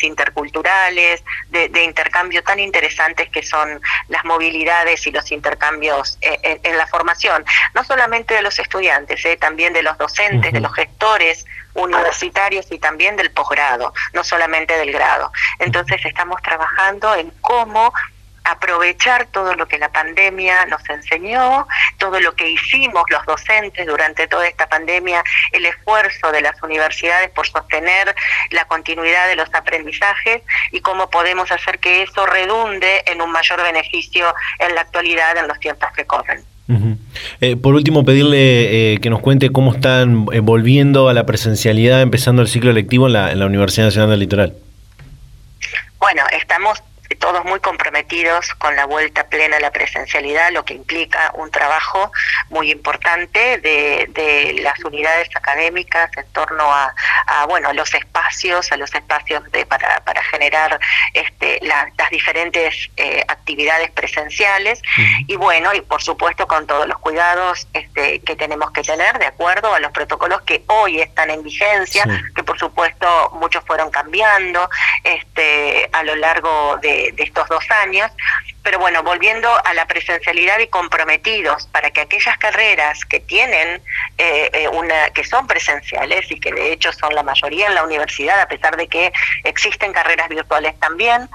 [0.03, 6.87] interculturales, de, intercambio tan interesantes que son las movilidades y los intercambios eh, en, la
[6.87, 12.67] formación, no solamente de los estudiantes, eh, también de los docentes, de los gestores universitarios
[12.71, 15.33] y también del posgrado, no solamente del grado.
[15.59, 17.93] Entonces estamos trabajando en cómo
[18.45, 21.67] aprovechar todo lo que la pandemia nos enseñó,
[21.99, 25.23] todo lo que hicimos los docentes durante toda esta pandemia,
[25.53, 28.15] el esfuerzo de las universidades por sostener
[28.51, 33.63] la continuidad de los aprendizajes y cómo podemos hacer que eso redunde en un mayor
[33.63, 36.45] beneficio en la actualidad, en los tiempos que corren.
[37.41, 42.01] Eh, por último, pedirle eh, que nos cuente cómo están eh, volviendo a la presencialidad,
[42.01, 44.55] empezando el ciclo lectivo en la, en la Universidad Nacional del Litoral.
[45.99, 46.83] Bueno, estamos
[47.15, 52.13] todos muy comprometidos con la vuelta plena a la presencialidad, lo que implica un trabajo
[52.51, 56.95] muy importante de, de las unidades académicas en torno a,
[57.49, 60.79] bueno, a los espacios, a los espacios de, para, para generar
[61.15, 64.81] este, las diferentes eh, actividades presenciales.
[65.27, 69.27] Y bueno, y por supuesto con todos los cuidados este, que tenemos que tener de
[69.27, 72.05] acuerdo a los protocolos que hoy están en vigencia,
[72.35, 74.69] que por supuesto muchos fueron cambiando
[75.05, 78.11] este, a lo largo de, estos dos años.
[78.63, 83.83] Pero bueno, volviendo a la presencialidad y comprometidos para que aquellas carreras que tienen
[84.19, 87.83] eh, eh, una, que son presenciales y que de hecho son la mayoría en la
[87.83, 89.13] universidad, a pesar de que
[89.45, 91.29] existen carreras virtuales también,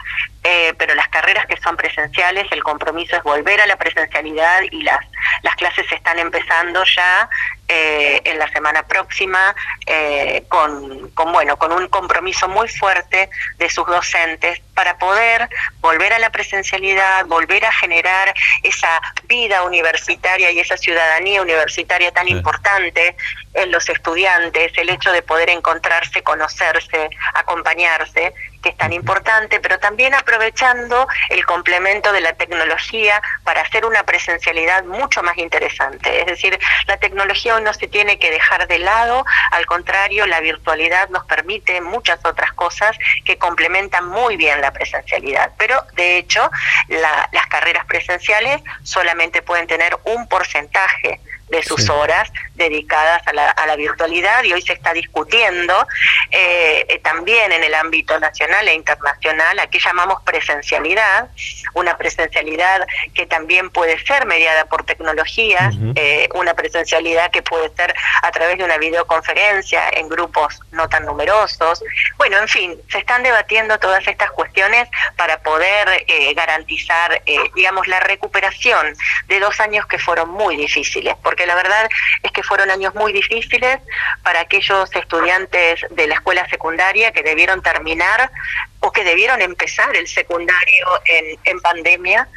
[0.44, 4.84] eh, pero las carreras que son presenciales, el compromiso es volver a la presencialidad y
[4.84, 5.00] las,
[5.42, 7.30] las clases están empezando ya
[7.70, 9.56] eh, en la semana próxima
[9.86, 15.50] eh, con, con, bueno, con un compromiso muy fuerte de sus docentes para poder
[15.80, 22.28] volver a la presencialidad, volver a generar esa vida universitaria y esa ciudadanía universitaria tan
[22.28, 23.16] importante
[23.58, 29.80] en los estudiantes, el hecho de poder encontrarse, conocerse, acompañarse que es tan importante, pero
[29.80, 36.22] también aprovechando el complemento de la tecnología para hacer una presencialidad mucho más interesante.
[36.22, 41.10] Es decir, la tecnología no se tiene que dejar de lado, al contrario, la virtualidad
[41.10, 45.52] nos permite muchas otras cosas que complementan muy bien la presencialidad.
[45.58, 46.50] Pero, de hecho,
[46.90, 51.20] las carreras presenciales solamente pueden tener un porcentaje
[51.50, 55.88] de sus horas dedicadas a la, a la, virtualidad y hoy se está discutiendo
[56.32, 61.30] eh, eh, también en el ámbito nacional e internacional a qué llamamos presencialidad,
[61.74, 67.94] una presencialidad que también puede ser mediada por tecnologías, eh, una presencialidad que puede ser
[68.24, 71.84] a través de una videoconferencia en grupos no tan numerosos.
[72.18, 77.22] Bueno, en fin, se están debatiendo todas estas cuestiones para poder garantizar,
[77.56, 78.96] digamos, la recuperación
[79.28, 81.90] de dos años que fueron muy difíciles, porque la verdad
[82.24, 83.80] es que fueron años muy difíciles
[84.24, 88.32] para aquellos estudiantes de la escuela secundaria que debieron terminar
[88.80, 92.28] o que debieron empezar el secundario en, en pandemia.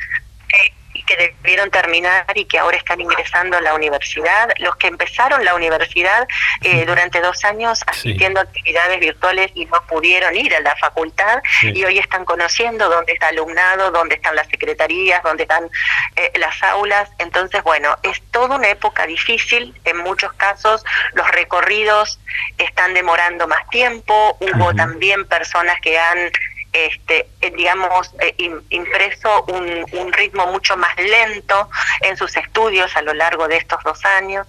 [0.52, 0.72] Eh,
[1.10, 5.54] que debieron terminar y que ahora están ingresando a la universidad, los que empezaron la
[5.54, 6.28] universidad
[6.62, 11.42] eh, durante dos años asistiendo a actividades virtuales y no pudieron ir a la facultad
[11.62, 15.68] y hoy están conociendo dónde está alumnado, dónde están las secretarías, dónde están
[16.16, 17.10] eh, las aulas.
[17.18, 20.84] Entonces, bueno, es toda una época difícil, en muchos casos.
[21.14, 22.20] Los recorridos
[22.58, 26.30] están demorando más tiempo, hubo también personas que han
[26.72, 28.34] este, eh, digamos, eh,
[28.70, 31.68] impreso un, ritmo mucho más lento
[32.02, 34.46] en sus estudios a lo largo de estos dos años.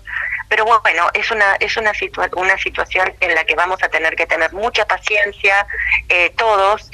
[0.50, 1.94] Pero bueno, es una, es una,
[2.36, 5.66] una situación en la que vamos a tener que tener mucha paciencia
[6.10, 6.90] eh, todos,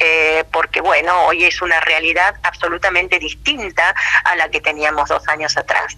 [0.51, 5.97] porque bueno, hoy es una realidad absolutamente distinta a la que teníamos dos años atrás.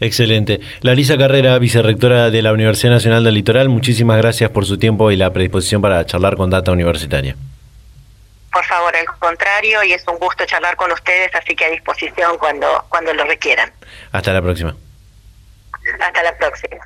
[0.00, 0.60] Excelente.
[0.80, 5.16] Larisa Carrera, vicerrectora de la Universidad Nacional del Litoral, muchísimas gracias por su tiempo y
[5.16, 7.34] la predisposición para charlar con Data Universitaria.
[8.52, 12.38] Por favor, al contrario, y es un gusto charlar con ustedes, así que a disposición
[12.38, 13.70] cuando, cuando lo requieran.
[14.12, 14.74] Hasta la próxima.
[16.00, 16.76] Hasta la próxima.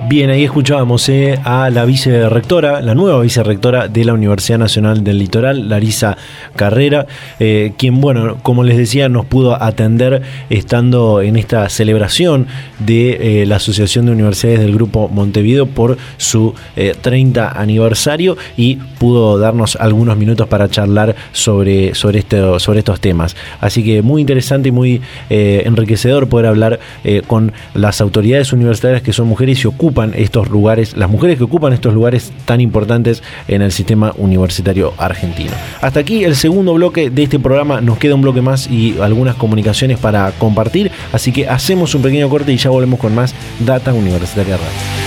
[0.08, 5.18] Bien, ahí escuchábamos eh, a la vicerrectora, la nueva vicerrectora de la Universidad Nacional del
[5.18, 6.16] Litoral, Larisa
[6.56, 7.08] Carrera,
[7.40, 12.48] eh, quien, bueno, como les decía, nos pudo atender estando en esta celebración
[12.80, 16.54] de eh, la Asociación de Universidades del Grupo Montevideo por su
[17.02, 23.36] 30 aniversario y pudo darnos algunos minutos para charlar sobre, sobre, este, sobre estos temas.
[23.60, 26.80] Así que muy interesante y muy enriquecedor poder hablar
[27.28, 31.74] con las autoridades universitarias que son mujeres y ocupan estos lugares, las mujeres que ocupan
[31.74, 35.52] estos lugares tan importantes en el sistema universitario argentino.
[35.82, 39.36] Hasta aquí el segundo bloque de este programa, nos queda un bloque más y algunas
[39.36, 43.94] comunicaciones para compartir, así que hacemos un pequeño corte y ya volvemos con más Data
[43.94, 45.05] Universitaria Radio.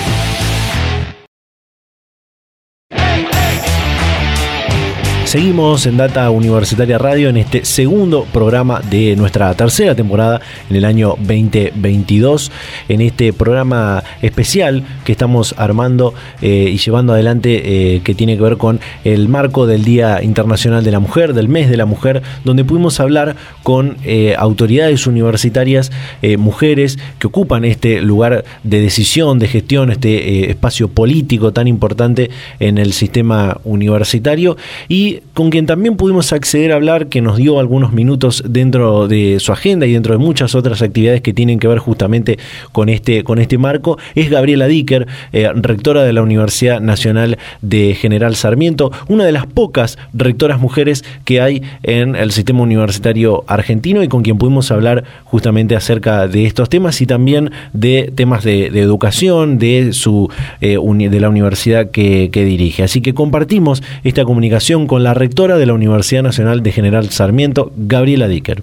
[5.29, 10.87] Seguimos en Data Universitaria Radio en este segundo programa de nuestra tercera temporada en el
[10.87, 12.51] año 2022.
[12.89, 18.43] En este programa especial que estamos armando eh, y llevando adelante eh, que tiene que
[18.43, 22.22] ver con el marco del Día Internacional de la Mujer, del mes de la mujer,
[22.47, 25.93] donde pudimos hablar con eh, autoridades universitarias,
[26.39, 32.79] mujeres que ocupan este lugar de decisión, de gestión, este espacio político tan importante en
[32.79, 34.57] el sistema universitario
[34.89, 39.39] y con quien también pudimos acceder a hablar, que nos dio algunos minutos dentro de
[39.41, 42.39] su agenda y dentro de muchas otras actividades que tienen que ver justamente
[42.73, 47.95] con este, con este marco, es Gabriela Dicker, eh, rectora de la Universidad Nacional de
[47.95, 54.03] General Sarmiento, una de las pocas rectoras mujeres que hay en el sistema universitario argentino
[54.03, 58.66] y con quien pudimos hablar justamente acerca de estos temas y también de temas de,
[58.66, 62.83] educación de, su, eh, de la universidad que, que dirige.
[62.83, 67.09] Así que compartimos esta comunicación con la la rectora de la Universidad Nacional de General
[67.09, 68.62] Sarmiento, Gabriela Dicker.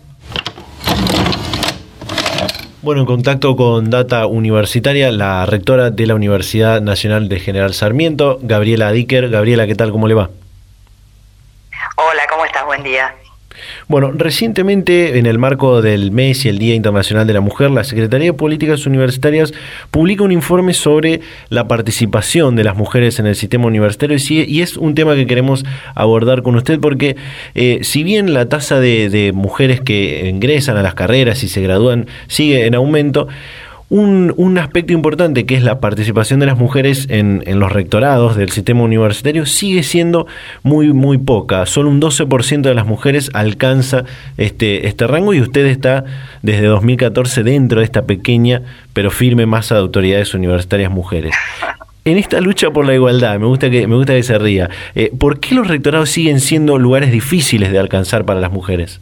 [2.84, 8.38] Bueno, en contacto con Data Universitaria, la rectora de la Universidad Nacional de General Sarmiento,
[8.44, 9.32] Gabriela Dicker.
[9.32, 9.92] Gabriela, ¿qué tal?
[9.92, 10.30] ¿Cómo le va?
[11.96, 12.64] Hola, ¿cómo estás?
[12.64, 13.16] Buen día.
[13.88, 17.84] Bueno, recientemente, en el marco del mes y el Día Internacional de la Mujer, la
[17.84, 19.54] Secretaría de Políticas Universitarias
[19.92, 24.78] publica un informe sobre la participación de las mujeres en el sistema universitario y es
[24.78, 27.16] un tema que queremos abordar con usted porque
[27.54, 32.08] eh, si bien la tasa de mujeres que ingresan a las carreras y se gradúan
[32.28, 33.28] sigue en aumento,
[33.90, 38.84] un, aspecto importante que es la participación de las mujeres en, los rectorados del sistema
[38.84, 40.28] universitario sigue siendo
[40.64, 41.66] muy, muy poca.
[41.66, 44.06] Solo un 12% de las mujeres alcanza
[44.38, 46.06] este, este rango y usted está
[46.42, 48.62] desde 2014 dentro de esta pequeña
[48.94, 51.36] pero firme masa de autoridades universitarias mujeres.
[52.06, 55.12] En esta lucha por la igualdad, me gusta que, me gusta que se ría, eh,
[55.18, 59.02] ¿por qué los rectorados siguen siendo lugares difíciles de alcanzar para las mujeres?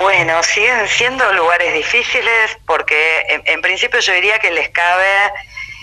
[0.00, 5.30] Bueno, siguen siendo lugares difíciles porque en, principio yo diría que les cabe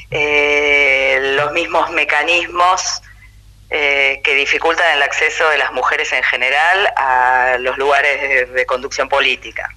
[0.09, 3.03] eh, los mismos mecanismos
[3.69, 9.07] eh, que dificultan el acceso de las mujeres en general a los lugares de, conducción
[9.07, 9.69] política.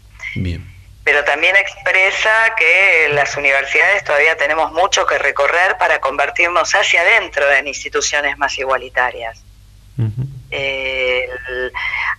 [1.04, 7.52] Pero también expresa que las universidades todavía tenemos mucho que recorrer para convertirnos hacia adentro
[7.52, 9.44] en instituciones más igualitarias.
[10.50, 11.28] Eh,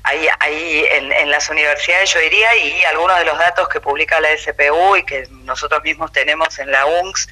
[0.04, 4.96] hay, en, las universidades, yo diría, y algunos de los datos que publica la SPU
[4.96, 7.28] y que nosotros mismos tenemos en la UNCS,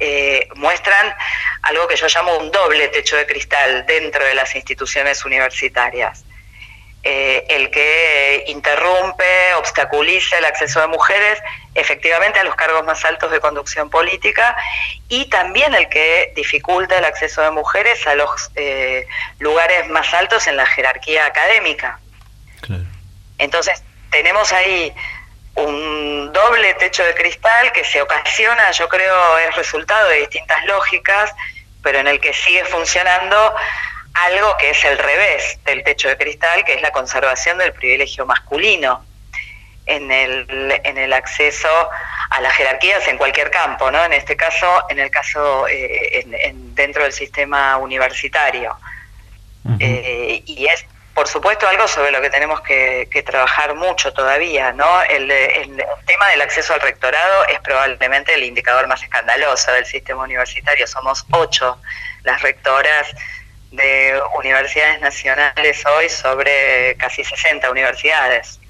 [0.00, 1.12] eh, muestran
[1.62, 6.24] algo que yo llamo un doble techo de cristal dentro de las instituciones universitarias.
[7.04, 11.38] Eh, el que interrumpe, obstaculiza el acceso de mujeres
[11.74, 14.56] efectivamente a los cargos más altos de conducción política
[15.08, 19.06] y también el que dificulta el acceso de mujeres a los eh,
[19.38, 22.00] lugares más altos en la jerarquía académica.
[23.38, 23.80] Entonces,
[24.10, 24.92] tenemos ahí
[25.54, 31.32] un doble techo de cristal que se ocasiona, yo creo, es resultado de distintas lógicas,
[31.82, 33.54] pero en el que sigue funcionando
[34.26, 38.26] algo que es el revés del techo de cristal, que es la conservación del privilegio
[38.26, 39.04] masculino
[39.86, 41.68] en el, en el acceso
[42.30, 44.04] a las jerarquías en cualquier campo, ¿no?
[44.04, 46.24] En este caso, en el caso eh,
[46.74, 48.76] dentro del sistema universitario.
[49.80, 55.02] Eh, y es, por supuesto, algo sobre lo que tenemos que, trabajar mucho todavía, ¿no?
[55.02, 60.22] El, el, tema del acceso al rectorado es probablemente el indicador más escandaloso del sistema
[60.22, 60.86] universitario.
[60.86, 61.78] Somos ocho
[62.24, 63.08] las rectoras
[63.70, 68.60] de universidades nacionales hoy sobre casi 60 universidades.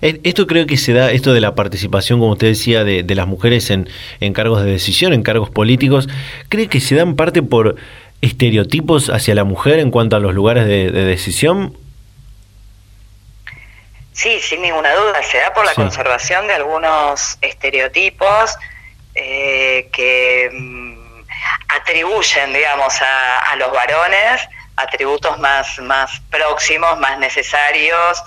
[0.00, 3.70] Esto creo que se da, esto de la participación, como usted decía, de, las mujeres
[3.70, 3.88] en,
[4.32, 6.08] cargos de decisión, en cargos políticos,
[6.48, 7.76] ¿cree que se da en parte por
[8.20, 11.76] estereotipos hacia la mujer en cuanto a los lugares de, decisión?
[14.12, 18.56] Sí, sin ninguna duda, se da por la conservación de algunos estereotipos
[19.14, 20.93] eh, que mm,
[21.76, 24.40] atribuyen, digamos, a, los varones
[24.76, 28.22] atributos más, más próximos, más necesarios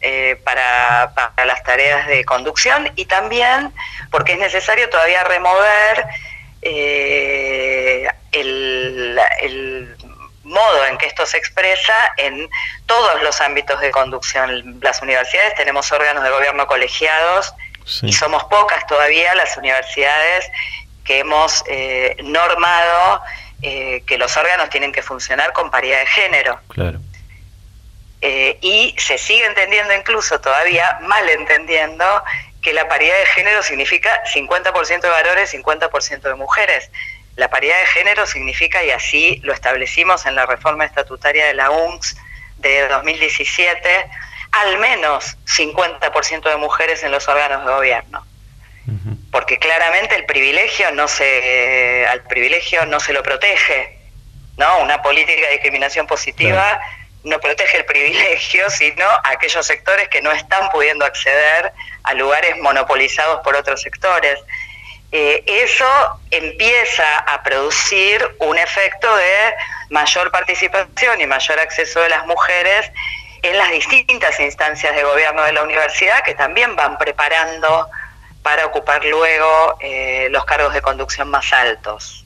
[0.00, 1.12] eh, para,
[1.44, 3.72] las tareas de conducción y también
[4.10, 6.06] porque es necesario todavía remover
[6.62, 9.96] eh, el,
[10.44, 12.48] modo en que esto se expresa en
[12.86, 14.78] todos los ámbitos de conducción.
[14.80, 17.52] Las universidades tenemos órganos de gobierno colegiados
[18.02, 20.50] y somos pocas todavía las universidades
[21.08, 23.22] que hemos eh, normado
[23.62, 26.60] eh, que los órganos tienen que funcionar con paridad de género.
[26.68, 26.98] Claro.
[28.20, 32.04] Eh, y se sigue entendiendo incluso todavía mal entendiendo
[32.60, 36.90] que la paridad de género significa 50% de varones, 50% de mujeres.
[37.36, 41.70] La paridad de género significa, y así lo establecimos en la reforma estatutaria de la
[41.70, 42.16] UNCS
[42.58, 44.10] de 2017,
[44.52, 48.26] al menos 50% de mujeres en los órganos de gobierno.
[49.38, 53.96] Porque claramente el privilegio no se al privilegio no se lo protege,
[54.56, 54.80] ¿no?
[54.80, 56.80] Una política de discriminación positiva
[57.22, 61.72] no protege el privilegio, sino a aquellos sectores que no están pudiendo acceder
[62.02, 64.40] a lugares monopolizados por otros sectores.
[65.12, 65.86] Eh, eso
[66.32, 69.54] empieza a producir un efecto de
[69.90, 72.90] mayor participación y mayor acceso de las mujeres
[73.42, 77.88] en las distintas instancias de gobierno de la universidad que también van preparando
[78.42, 82.24] para ocupar luego eh, los cargos de conducción más altos.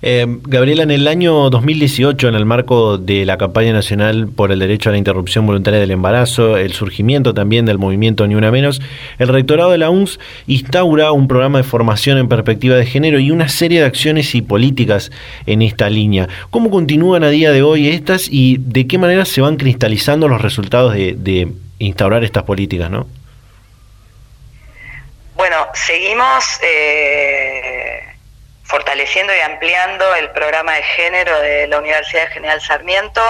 [0.00, 4.60] Eh, Gabriela, en el año 2018, en el marco de la campaña nacional por el
[4.60, 8.80] derecho a la interrupción voluntaria del embarazo, el surgimiento también del movimiento Ni Una Menos,
[9.18, 13.32] el rectorado de la UNS instaura un programa de formación en perspectiva de género y
[13.32, 15.10] una serie de acciones y políticas
[15.46, 16.28] en esta línea.
[16.50, 20.40] ¿Cómo continúan a día de hoy estas y de qué manera se van cristalizando los
[20.40, 21.48] resultados de,
[21.80, 22.90] instaurar estas políticas?
[22.90, 23.06] ¿no?
[25.38, 26.44] Bueno, seguimos...
[26.62, 28.04] Eh
[28.68, 33.22] fortaleciendo y ampliando el programa de género de la Universidad General Sarmiento.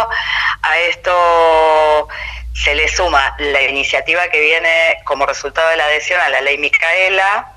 [0.63, 2.09] A esto
[2.55, 6.59] se le suma la iniciativa que viene como resultado de la adhesión a la ley
[6.59, 7.53] Micaela,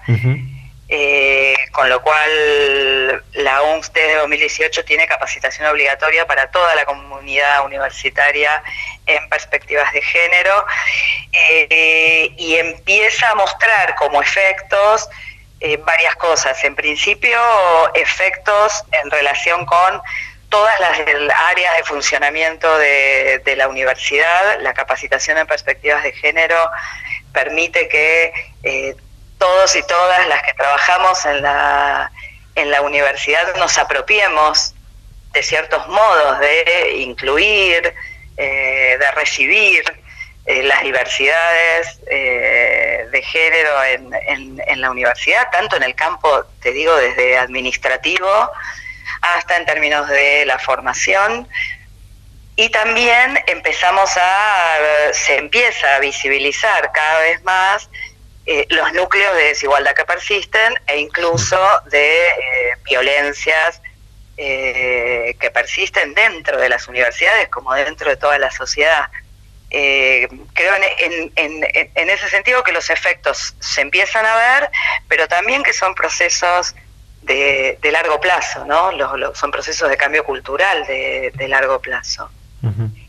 [0.94, 7.66] eh, con lo cual la UNS desde 2018 tiene capacitación obligatoria para toda la comunidad
[7.66, 8.62] universitaria
[9.06, 10.66] en perspectivas de género
[11.32, 15.08] eh, y empieza a mostrar como efectos
[15.62, 16.62] eh, varias cosas.
[16.66, 17.39] En principio,
[17.94, 20.02] efectos en relación con
[20.50, 24.60] todas las áreas de funcionamiento de, la universidad.
[24.60, 26.58] La capacitación en perspectivas de género
[27.32, 28.34] permite que
[29.42, 32.12] todos y todas las que trabajamos en la,
[32.84, 34.76] universidad nos apropiemos
[35.34, 37.94] de ciertos modos de incluir,
[38.38, 39.84] eh, de recibir,
[40.46, 46.72] eh, las diversidades eh, de género en, en, la universidad, tanto en el campo, te
[46.72, 48.52] digo, desde administrativo
[49.22, 51.48] hasta en términos de la formación.
[52.58, 54.78] Y también empezamos a,
[55.14, 57.89] se empieza a visibilizar cada vez más
[58.46, 61.58] eh, los núcleos de desigualdad que persisten e incluso
[61.92, 62.16] de
[62.84, 63.82] violencias
[64.38, 69.08] que persisten dentro de las universidades como dentro de toda la sociedad.
[69.74, 74.70] Eh, creo en, en, ese sentido que los efectos se empiezan a ver,
[75.08, 76.76] pero también que son procesos
[77.22, 78.92] de, largo plazo, ¿no?
[78.92, 82.30] Los, son procesos de cambio cultural de, largo plazo.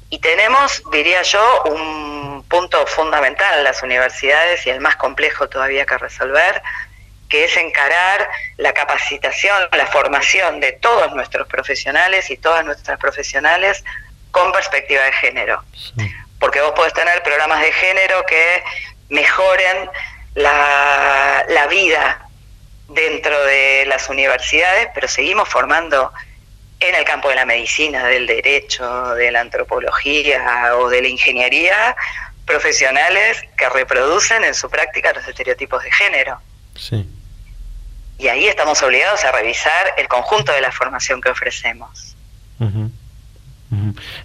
[0.08, 2.21] Y tenemos, diría yo, un
[2.52, 6.60] punto fundamental en las universidades y el más complejo todavía que resolver,
[7.30, 8.28] que es encarar
[8.58, 13.82] la capacitación, la formación de todos nuestros profesionales y todas nuestras profesionales
[14.30, 15.64] con perspectiva de género.
[16.38, 18.62] Porque vos podés tener programas de género que
[19.08, 19.88] mejoren
[20.34, 22.28] la, vida
[22.88, 26.12] dentro de las universidades, pero seguimos formando
[26.80, 31.96] en el campo de la medicina, del derecho, de la antropología o de la ingeniería,
[32.46, 36.40] profesionales que reproducen en su práctica los estereotipos de género.
[36.74, 37.08] Sí.
[38.18, 42.16] Y ahí estamos obligados a revisar el conjunto de la formación que ofrecemos.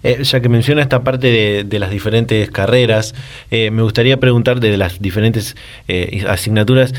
[0.02, 3.14] Eh, ya que menciona esta parte de, las diferentes carreras,
[3.50, 6.92] eh, me gustaría preguntar de las diferentes eh, asignaturas,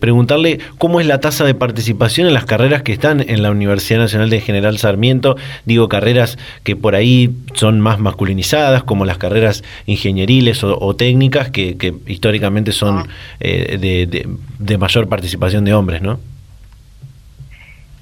[0.00, 3.98] preguntarle cómo es la tasa de participación en las carreras que están en la Universidad
[3.98, 9.64] Nacional de General Sarmiento, digo carreras que por ahí son más masculinizadas, como las carreras
[9.86, 13.06] ingenieriles o, técnicas, que, históricamente son ah.
[13.40, 16.18] de, de mayor participación de hombres, ¿no?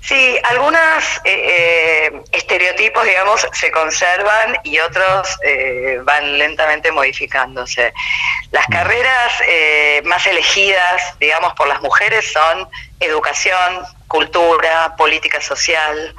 [0.03, 7.94] Sí, algunos eh, eh, estereotipos, digamos, se conservan y otros eh, van lentamente modificándose.
[8.50, 9.32] Las carreras
[10.05, 16.14] más elegidas, digamos, por las mujeres son educación, cultura, política social,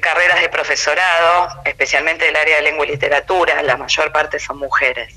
[0.00, 5.14] carreras de profesorado, especialmente del área de lengua y literatura, la mayor parte son mujeres.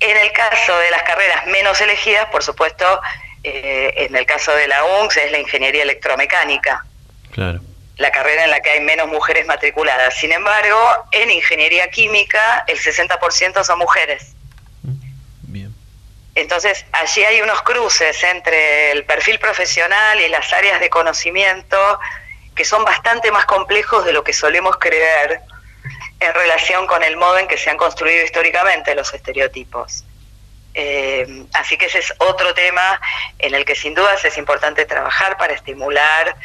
[0.00, 3.00] En el caso de las carreras menos elegidas, por supuesto,
[3.44, 6.84] eh, en el caso de la UNCS es la ingeniería electromecánica.
[7.96, 10.14] La carrera en la que hay menos mujeres matriculadas.
[10.16, 10.78] Sin embargo,
[11.12, 14.34] en ingeniería química el 60% son mujeres.
[15.42, 15.74] Bien.
[16.34, 21.98] Entonces, allí hay unos cruces entre el perfil profesional y las áreas de conocimiento
[22.54, 25.40] que son bastante más complejos de lo que solemos creer
[26.20, 30.04] en relación con el modo en que se han construido históricamente los estereotipos.
[30.74, 33.00] Eh, así que ese es otro tema
[33.38, 36.36] en el que sin dudas es importante trabajar para estimular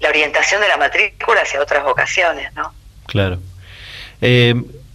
[0.00, 2.74] la orientación de la matrícula hacia otras vocaciones, ¿no?
[3.06, 3.38] Claro.
[4.20, 4.54] Eh,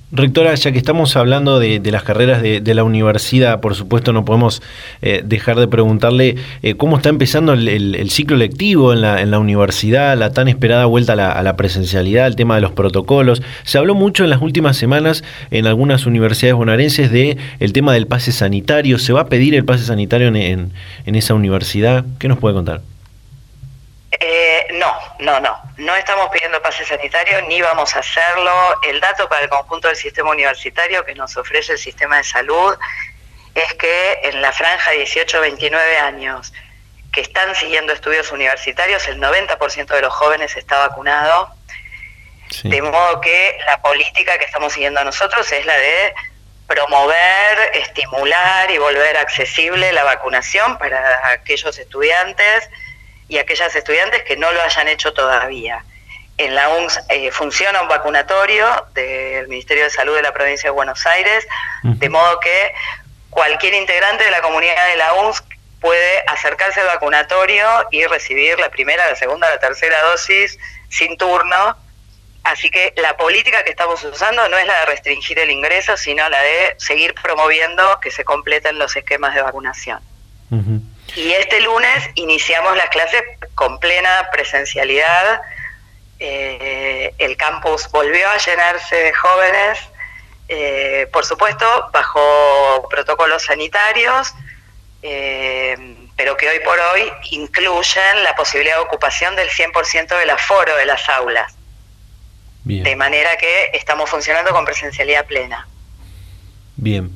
[0.09, 4.61] Rectora, ya que estamos hablando de, las carreras de, la universidad, por supuesto no podemos
[5.01, 10.31] eh, dejar de preguntarle eh, cómo está empezando el, ciclo lectivo en la, universidad, la
[10.31, 13.41] tan esperada vuelta a la, presencialidad, el tema de los protocolos.
[13.63, 18.07] Se habló mucho en las últimas semanas en algunas universidades bonaerenses de el tema del
[18.07, 18.99] pase sanitario.
[18.99, 20.71] ¿Se va a pedir el pase sanitario en
[21.05, 22.05] esa universidad?
[22.17, 22.81] ¿Qué nos puede contar?
[24.19, 24.56] Eh,
[25.19, 25.95] no, no, no.
[25.95, 28.79] Estamos pidiendo pase sanitario ni vamos a hacerlo.
[28.83, 32.77] El dato para el conjunto del sistema universitario que nos ofrece el sistema de salud
[33.55, 36.53] es que en la franja 18-29 años
[37.11, 41.51] que están siguiendo estudios universitarios, el 90% de los jóvenes está vacunado.
[42.63, 46.13] De modo que la política que estamos siguiendo nosotros es la de
[46.67, 52.69] promover, estimular y volver accesible la vacunación para aquellos estudiantes
[53.29, 55.83] y aquellas estudiantes que no lo hayan hecho todavía.
[56.37, 60.71] En la UNS eh, funciona un vacunatorio del Ministerio de Salud de la provincia de
[60.71, 61.47] Buenos Aires,
[61.81, 62.73] de modo que
[63.29, 65.43] cualquier integrante de la comunidad de la UNS
[65.81, 70.57] puede acercarse al vacunatorio y recibir la primera, la segunda, la tercera dosis
[70.89, 71.77] sin turno.
[72.43, 76.27] Así que la política que estamos usando no es la de restringir el ingreso, sino
[76.29, 79.99] la de seguir promoviendo que se completen los esquemas de vacunación.
[81.17, 83.23] Y este lunes iniciamos las clases
[83.55, 85.41] con plena presencialidad.
[86.19, 89.79] Eh, el campus volvió a llenarse de jóvenes,
[90.47, 94.31] eh, por supuesto, bajo protocolos sanitarios,
[95.01, 95.75] eh,
[96.15, 100.85] pero que hoy por hoy incluyen la posibilidad de ocupación del 100% del aforo de
[100.85, 101.55] las aulas.
[102.63, 105.67] De manera que estamos funcionando con presencialidad plena.
[106.75, 107.09] Bien.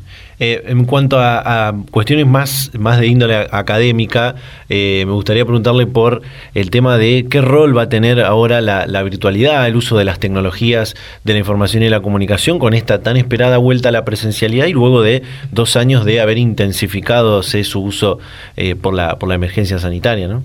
[0.43, 4.33] Eh, en cuanto a, cuestiones más, más de índole académica,
[4.69, 6.23] eh, me gustaría preguntarle por
[6.55, 10.19] el tema de qué rol va a tener ahora la, virtualidad, el uso de las
[10.19, 14.65] tecnologías de la información y la comunicación con esta tan esperada vuelta a la presencialidad
[14.65, 15.21] y luego de
[15.51, 18.17] dos años de haber intensificado su uso
[18.57, 20.43] eh, por, la, por la emergencia sanitaria, ¿no?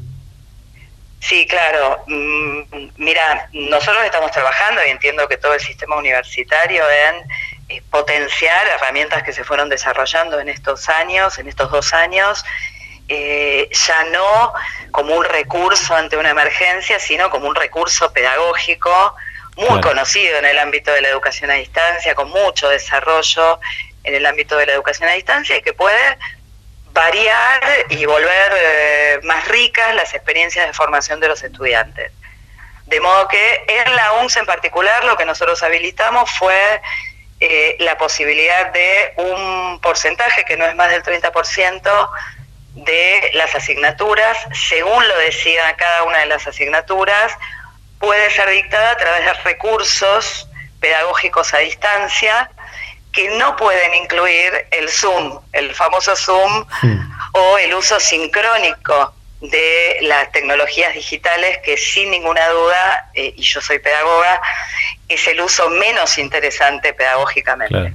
[1.21, 1.99] Sí, claro.
[2.07, 7.27] Mm, mira, nosotros estamos trabajando y entiendo que todo el sistema universitario en
[7.69, 12.45] eh, potenciar herramientas que se fueron desarrollando en estos años, en estos dos años,
[13.09, 14.53] eh, ya no
[14.91, 19.15] como un recurso ante una emergencia, sino como un recurso pedagógico
[19.57, 23.59] muy conocido en el ámbito de la educación a distancia, con mucho desarrollo
[24.05, 26.19] en el ámbito de la educación a distancia y que puede
[26.93, 32.13] variar y volver eh, más ricas las experiencias de formación de los estudiantes.
[32.87, 36.81] De modo que en la UNS en particular lo que nosotros habilitamos fue
[37.41, 42.11] eh, la posibilidad de un porcentaje que no es más del 30%
[42.75, 47.33] de las asignaturas, según lo decía cada una de las asignaturas,
[47.99, 50.49] puede ser dictada a través de recursos
[50.81, 52.51] pedagógicos a distancia
[53.13, 56.67] que no pueden incluir el Zoom, el famoso Zoom,
[57.33, 59.15] o el uso sincrónico
[59.51, 64.41] de las tecnologías digitales que sin ninguna duda, eh, y yo soy pedagoga,
[65.09, 67.93] es el uso menos interesante pedagógicamente.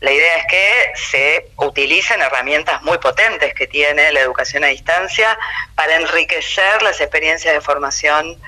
[0.00, 5.36] La idea es que se utilicen herramientas muy potentes que tiene la educación a distancia
[5.74, 8.40] para enriquecer las experiencias de formación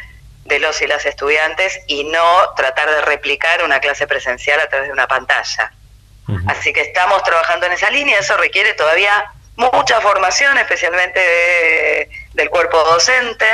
[0.44, 4.88] de los y las estudiantes y no tratar de replicar una clase presencial a través
[4.88, 5.72] de una pantalla.
[6.46, 12.78] Así que estamos trabajando en esa línea, eso requiere todavía mucha formación, especialmente del cuerpo
[12.84, 13.46] docente,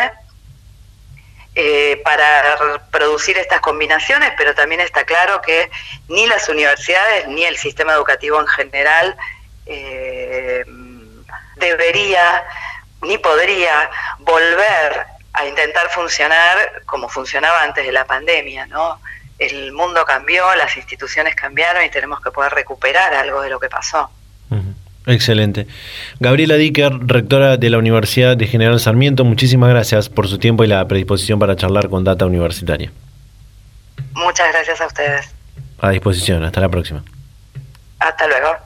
[1.54, 5.70] eh, para producir estas combinaciones, pero también está claro que
[6.08, 9.16] ni las universidades ni el sistema educativo en general
[9.64, 10.64] eh,
[11.56, 12.44] debería
[13.02, 19.00] ni podría volver a intentar funcionar como funcionaba antes de la pandemia, ¿no?
[19.38, 23.68] El mundo cambió, las instituciones cambiaron y tenemos que poder recuperar algo de lo que
[23.68, 24.10] pasó.
[25.06, 25.68] Excelente.
[26.18, 30.66] Gabriela Dicker, rectora de la Universidad de General Sarmiento, muchísimas gracias por su tiempo y
[30.66, 32.90] la predisposición para charlar con Data Universitaria.
[34.14, 35.26] Muchas gracias a ustedes.
[35.78, 37.04] A disposición, hasta la próxima.
[38.00, 38.65] Hasta luego.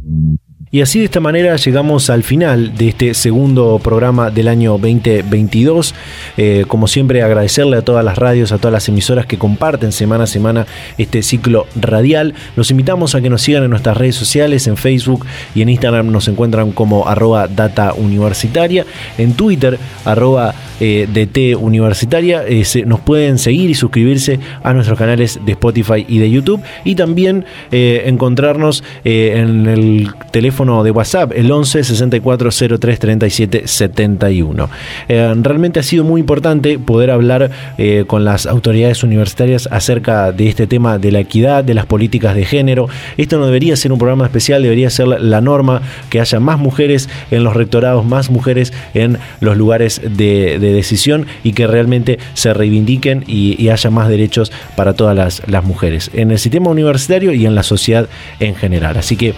[0.73, 5.93] Y así de esta manera llegamos al final de este segundo programa del año 2022.
[6.37, 10.23] Eh, como siempre agradecerle a todas las radios, a todas las emisoras que comparten semana
[10.23, 10.65] a semana
[10.97, 12.35] este ciclo radial.
[12.55, 16.09] Los invitamos a que nos sigan en nuestras redes sociales, en Facebook y en Instagram
[16.09, 18.85] nos encuentran como arroba data universitaria,
[19.17, 22.43] en Twitter arroba eh, DT universitaria.
[22.45, 26.95] Eh, nos pueden seguir y suscribirse a nuestros canales de Spotify y de YouTube y
[26.95, 34.69] también encontrarnos en el teléfono de WhatsApp, el 11 64 03 37 71.
[35.07, 40.67] realmente ha sido muy importante poder hablar eh, con las autoridades universitarias acerca de este
[40.67, 42.87] tema de la equidad, de las políticas de género.
[43.17, 47.09] Esto no debería ser un programa especial, debería ser la, norma que haya más mujeres
[47.31, 53.23] en los rectorados, más mujeres en los lugares de, decisión y que realmente se reivindiquen
[53.27, 57.63] y, haya más derechos para todas las, mujeres en el sistema universitario y en la
[57.63, 58.09] sociedad
[58.39, 58.97] en general.
[58.97, 59.33] Así que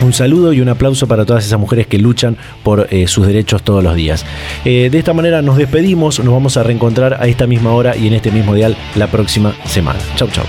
[0.00, 3.62] un saludo y un aplauso para todas esas mujeres que luchan por eh, sus derechos
[3.62, 4.24] todos los días.
[4.64, 8.06] Eh, de esta manera nos despedimos, nos vamos a reencontrar a esta misma hora y
[8.06, 9.98] en este mismo dial la próxima semana.
[10.16, 10.44] Chau, chau.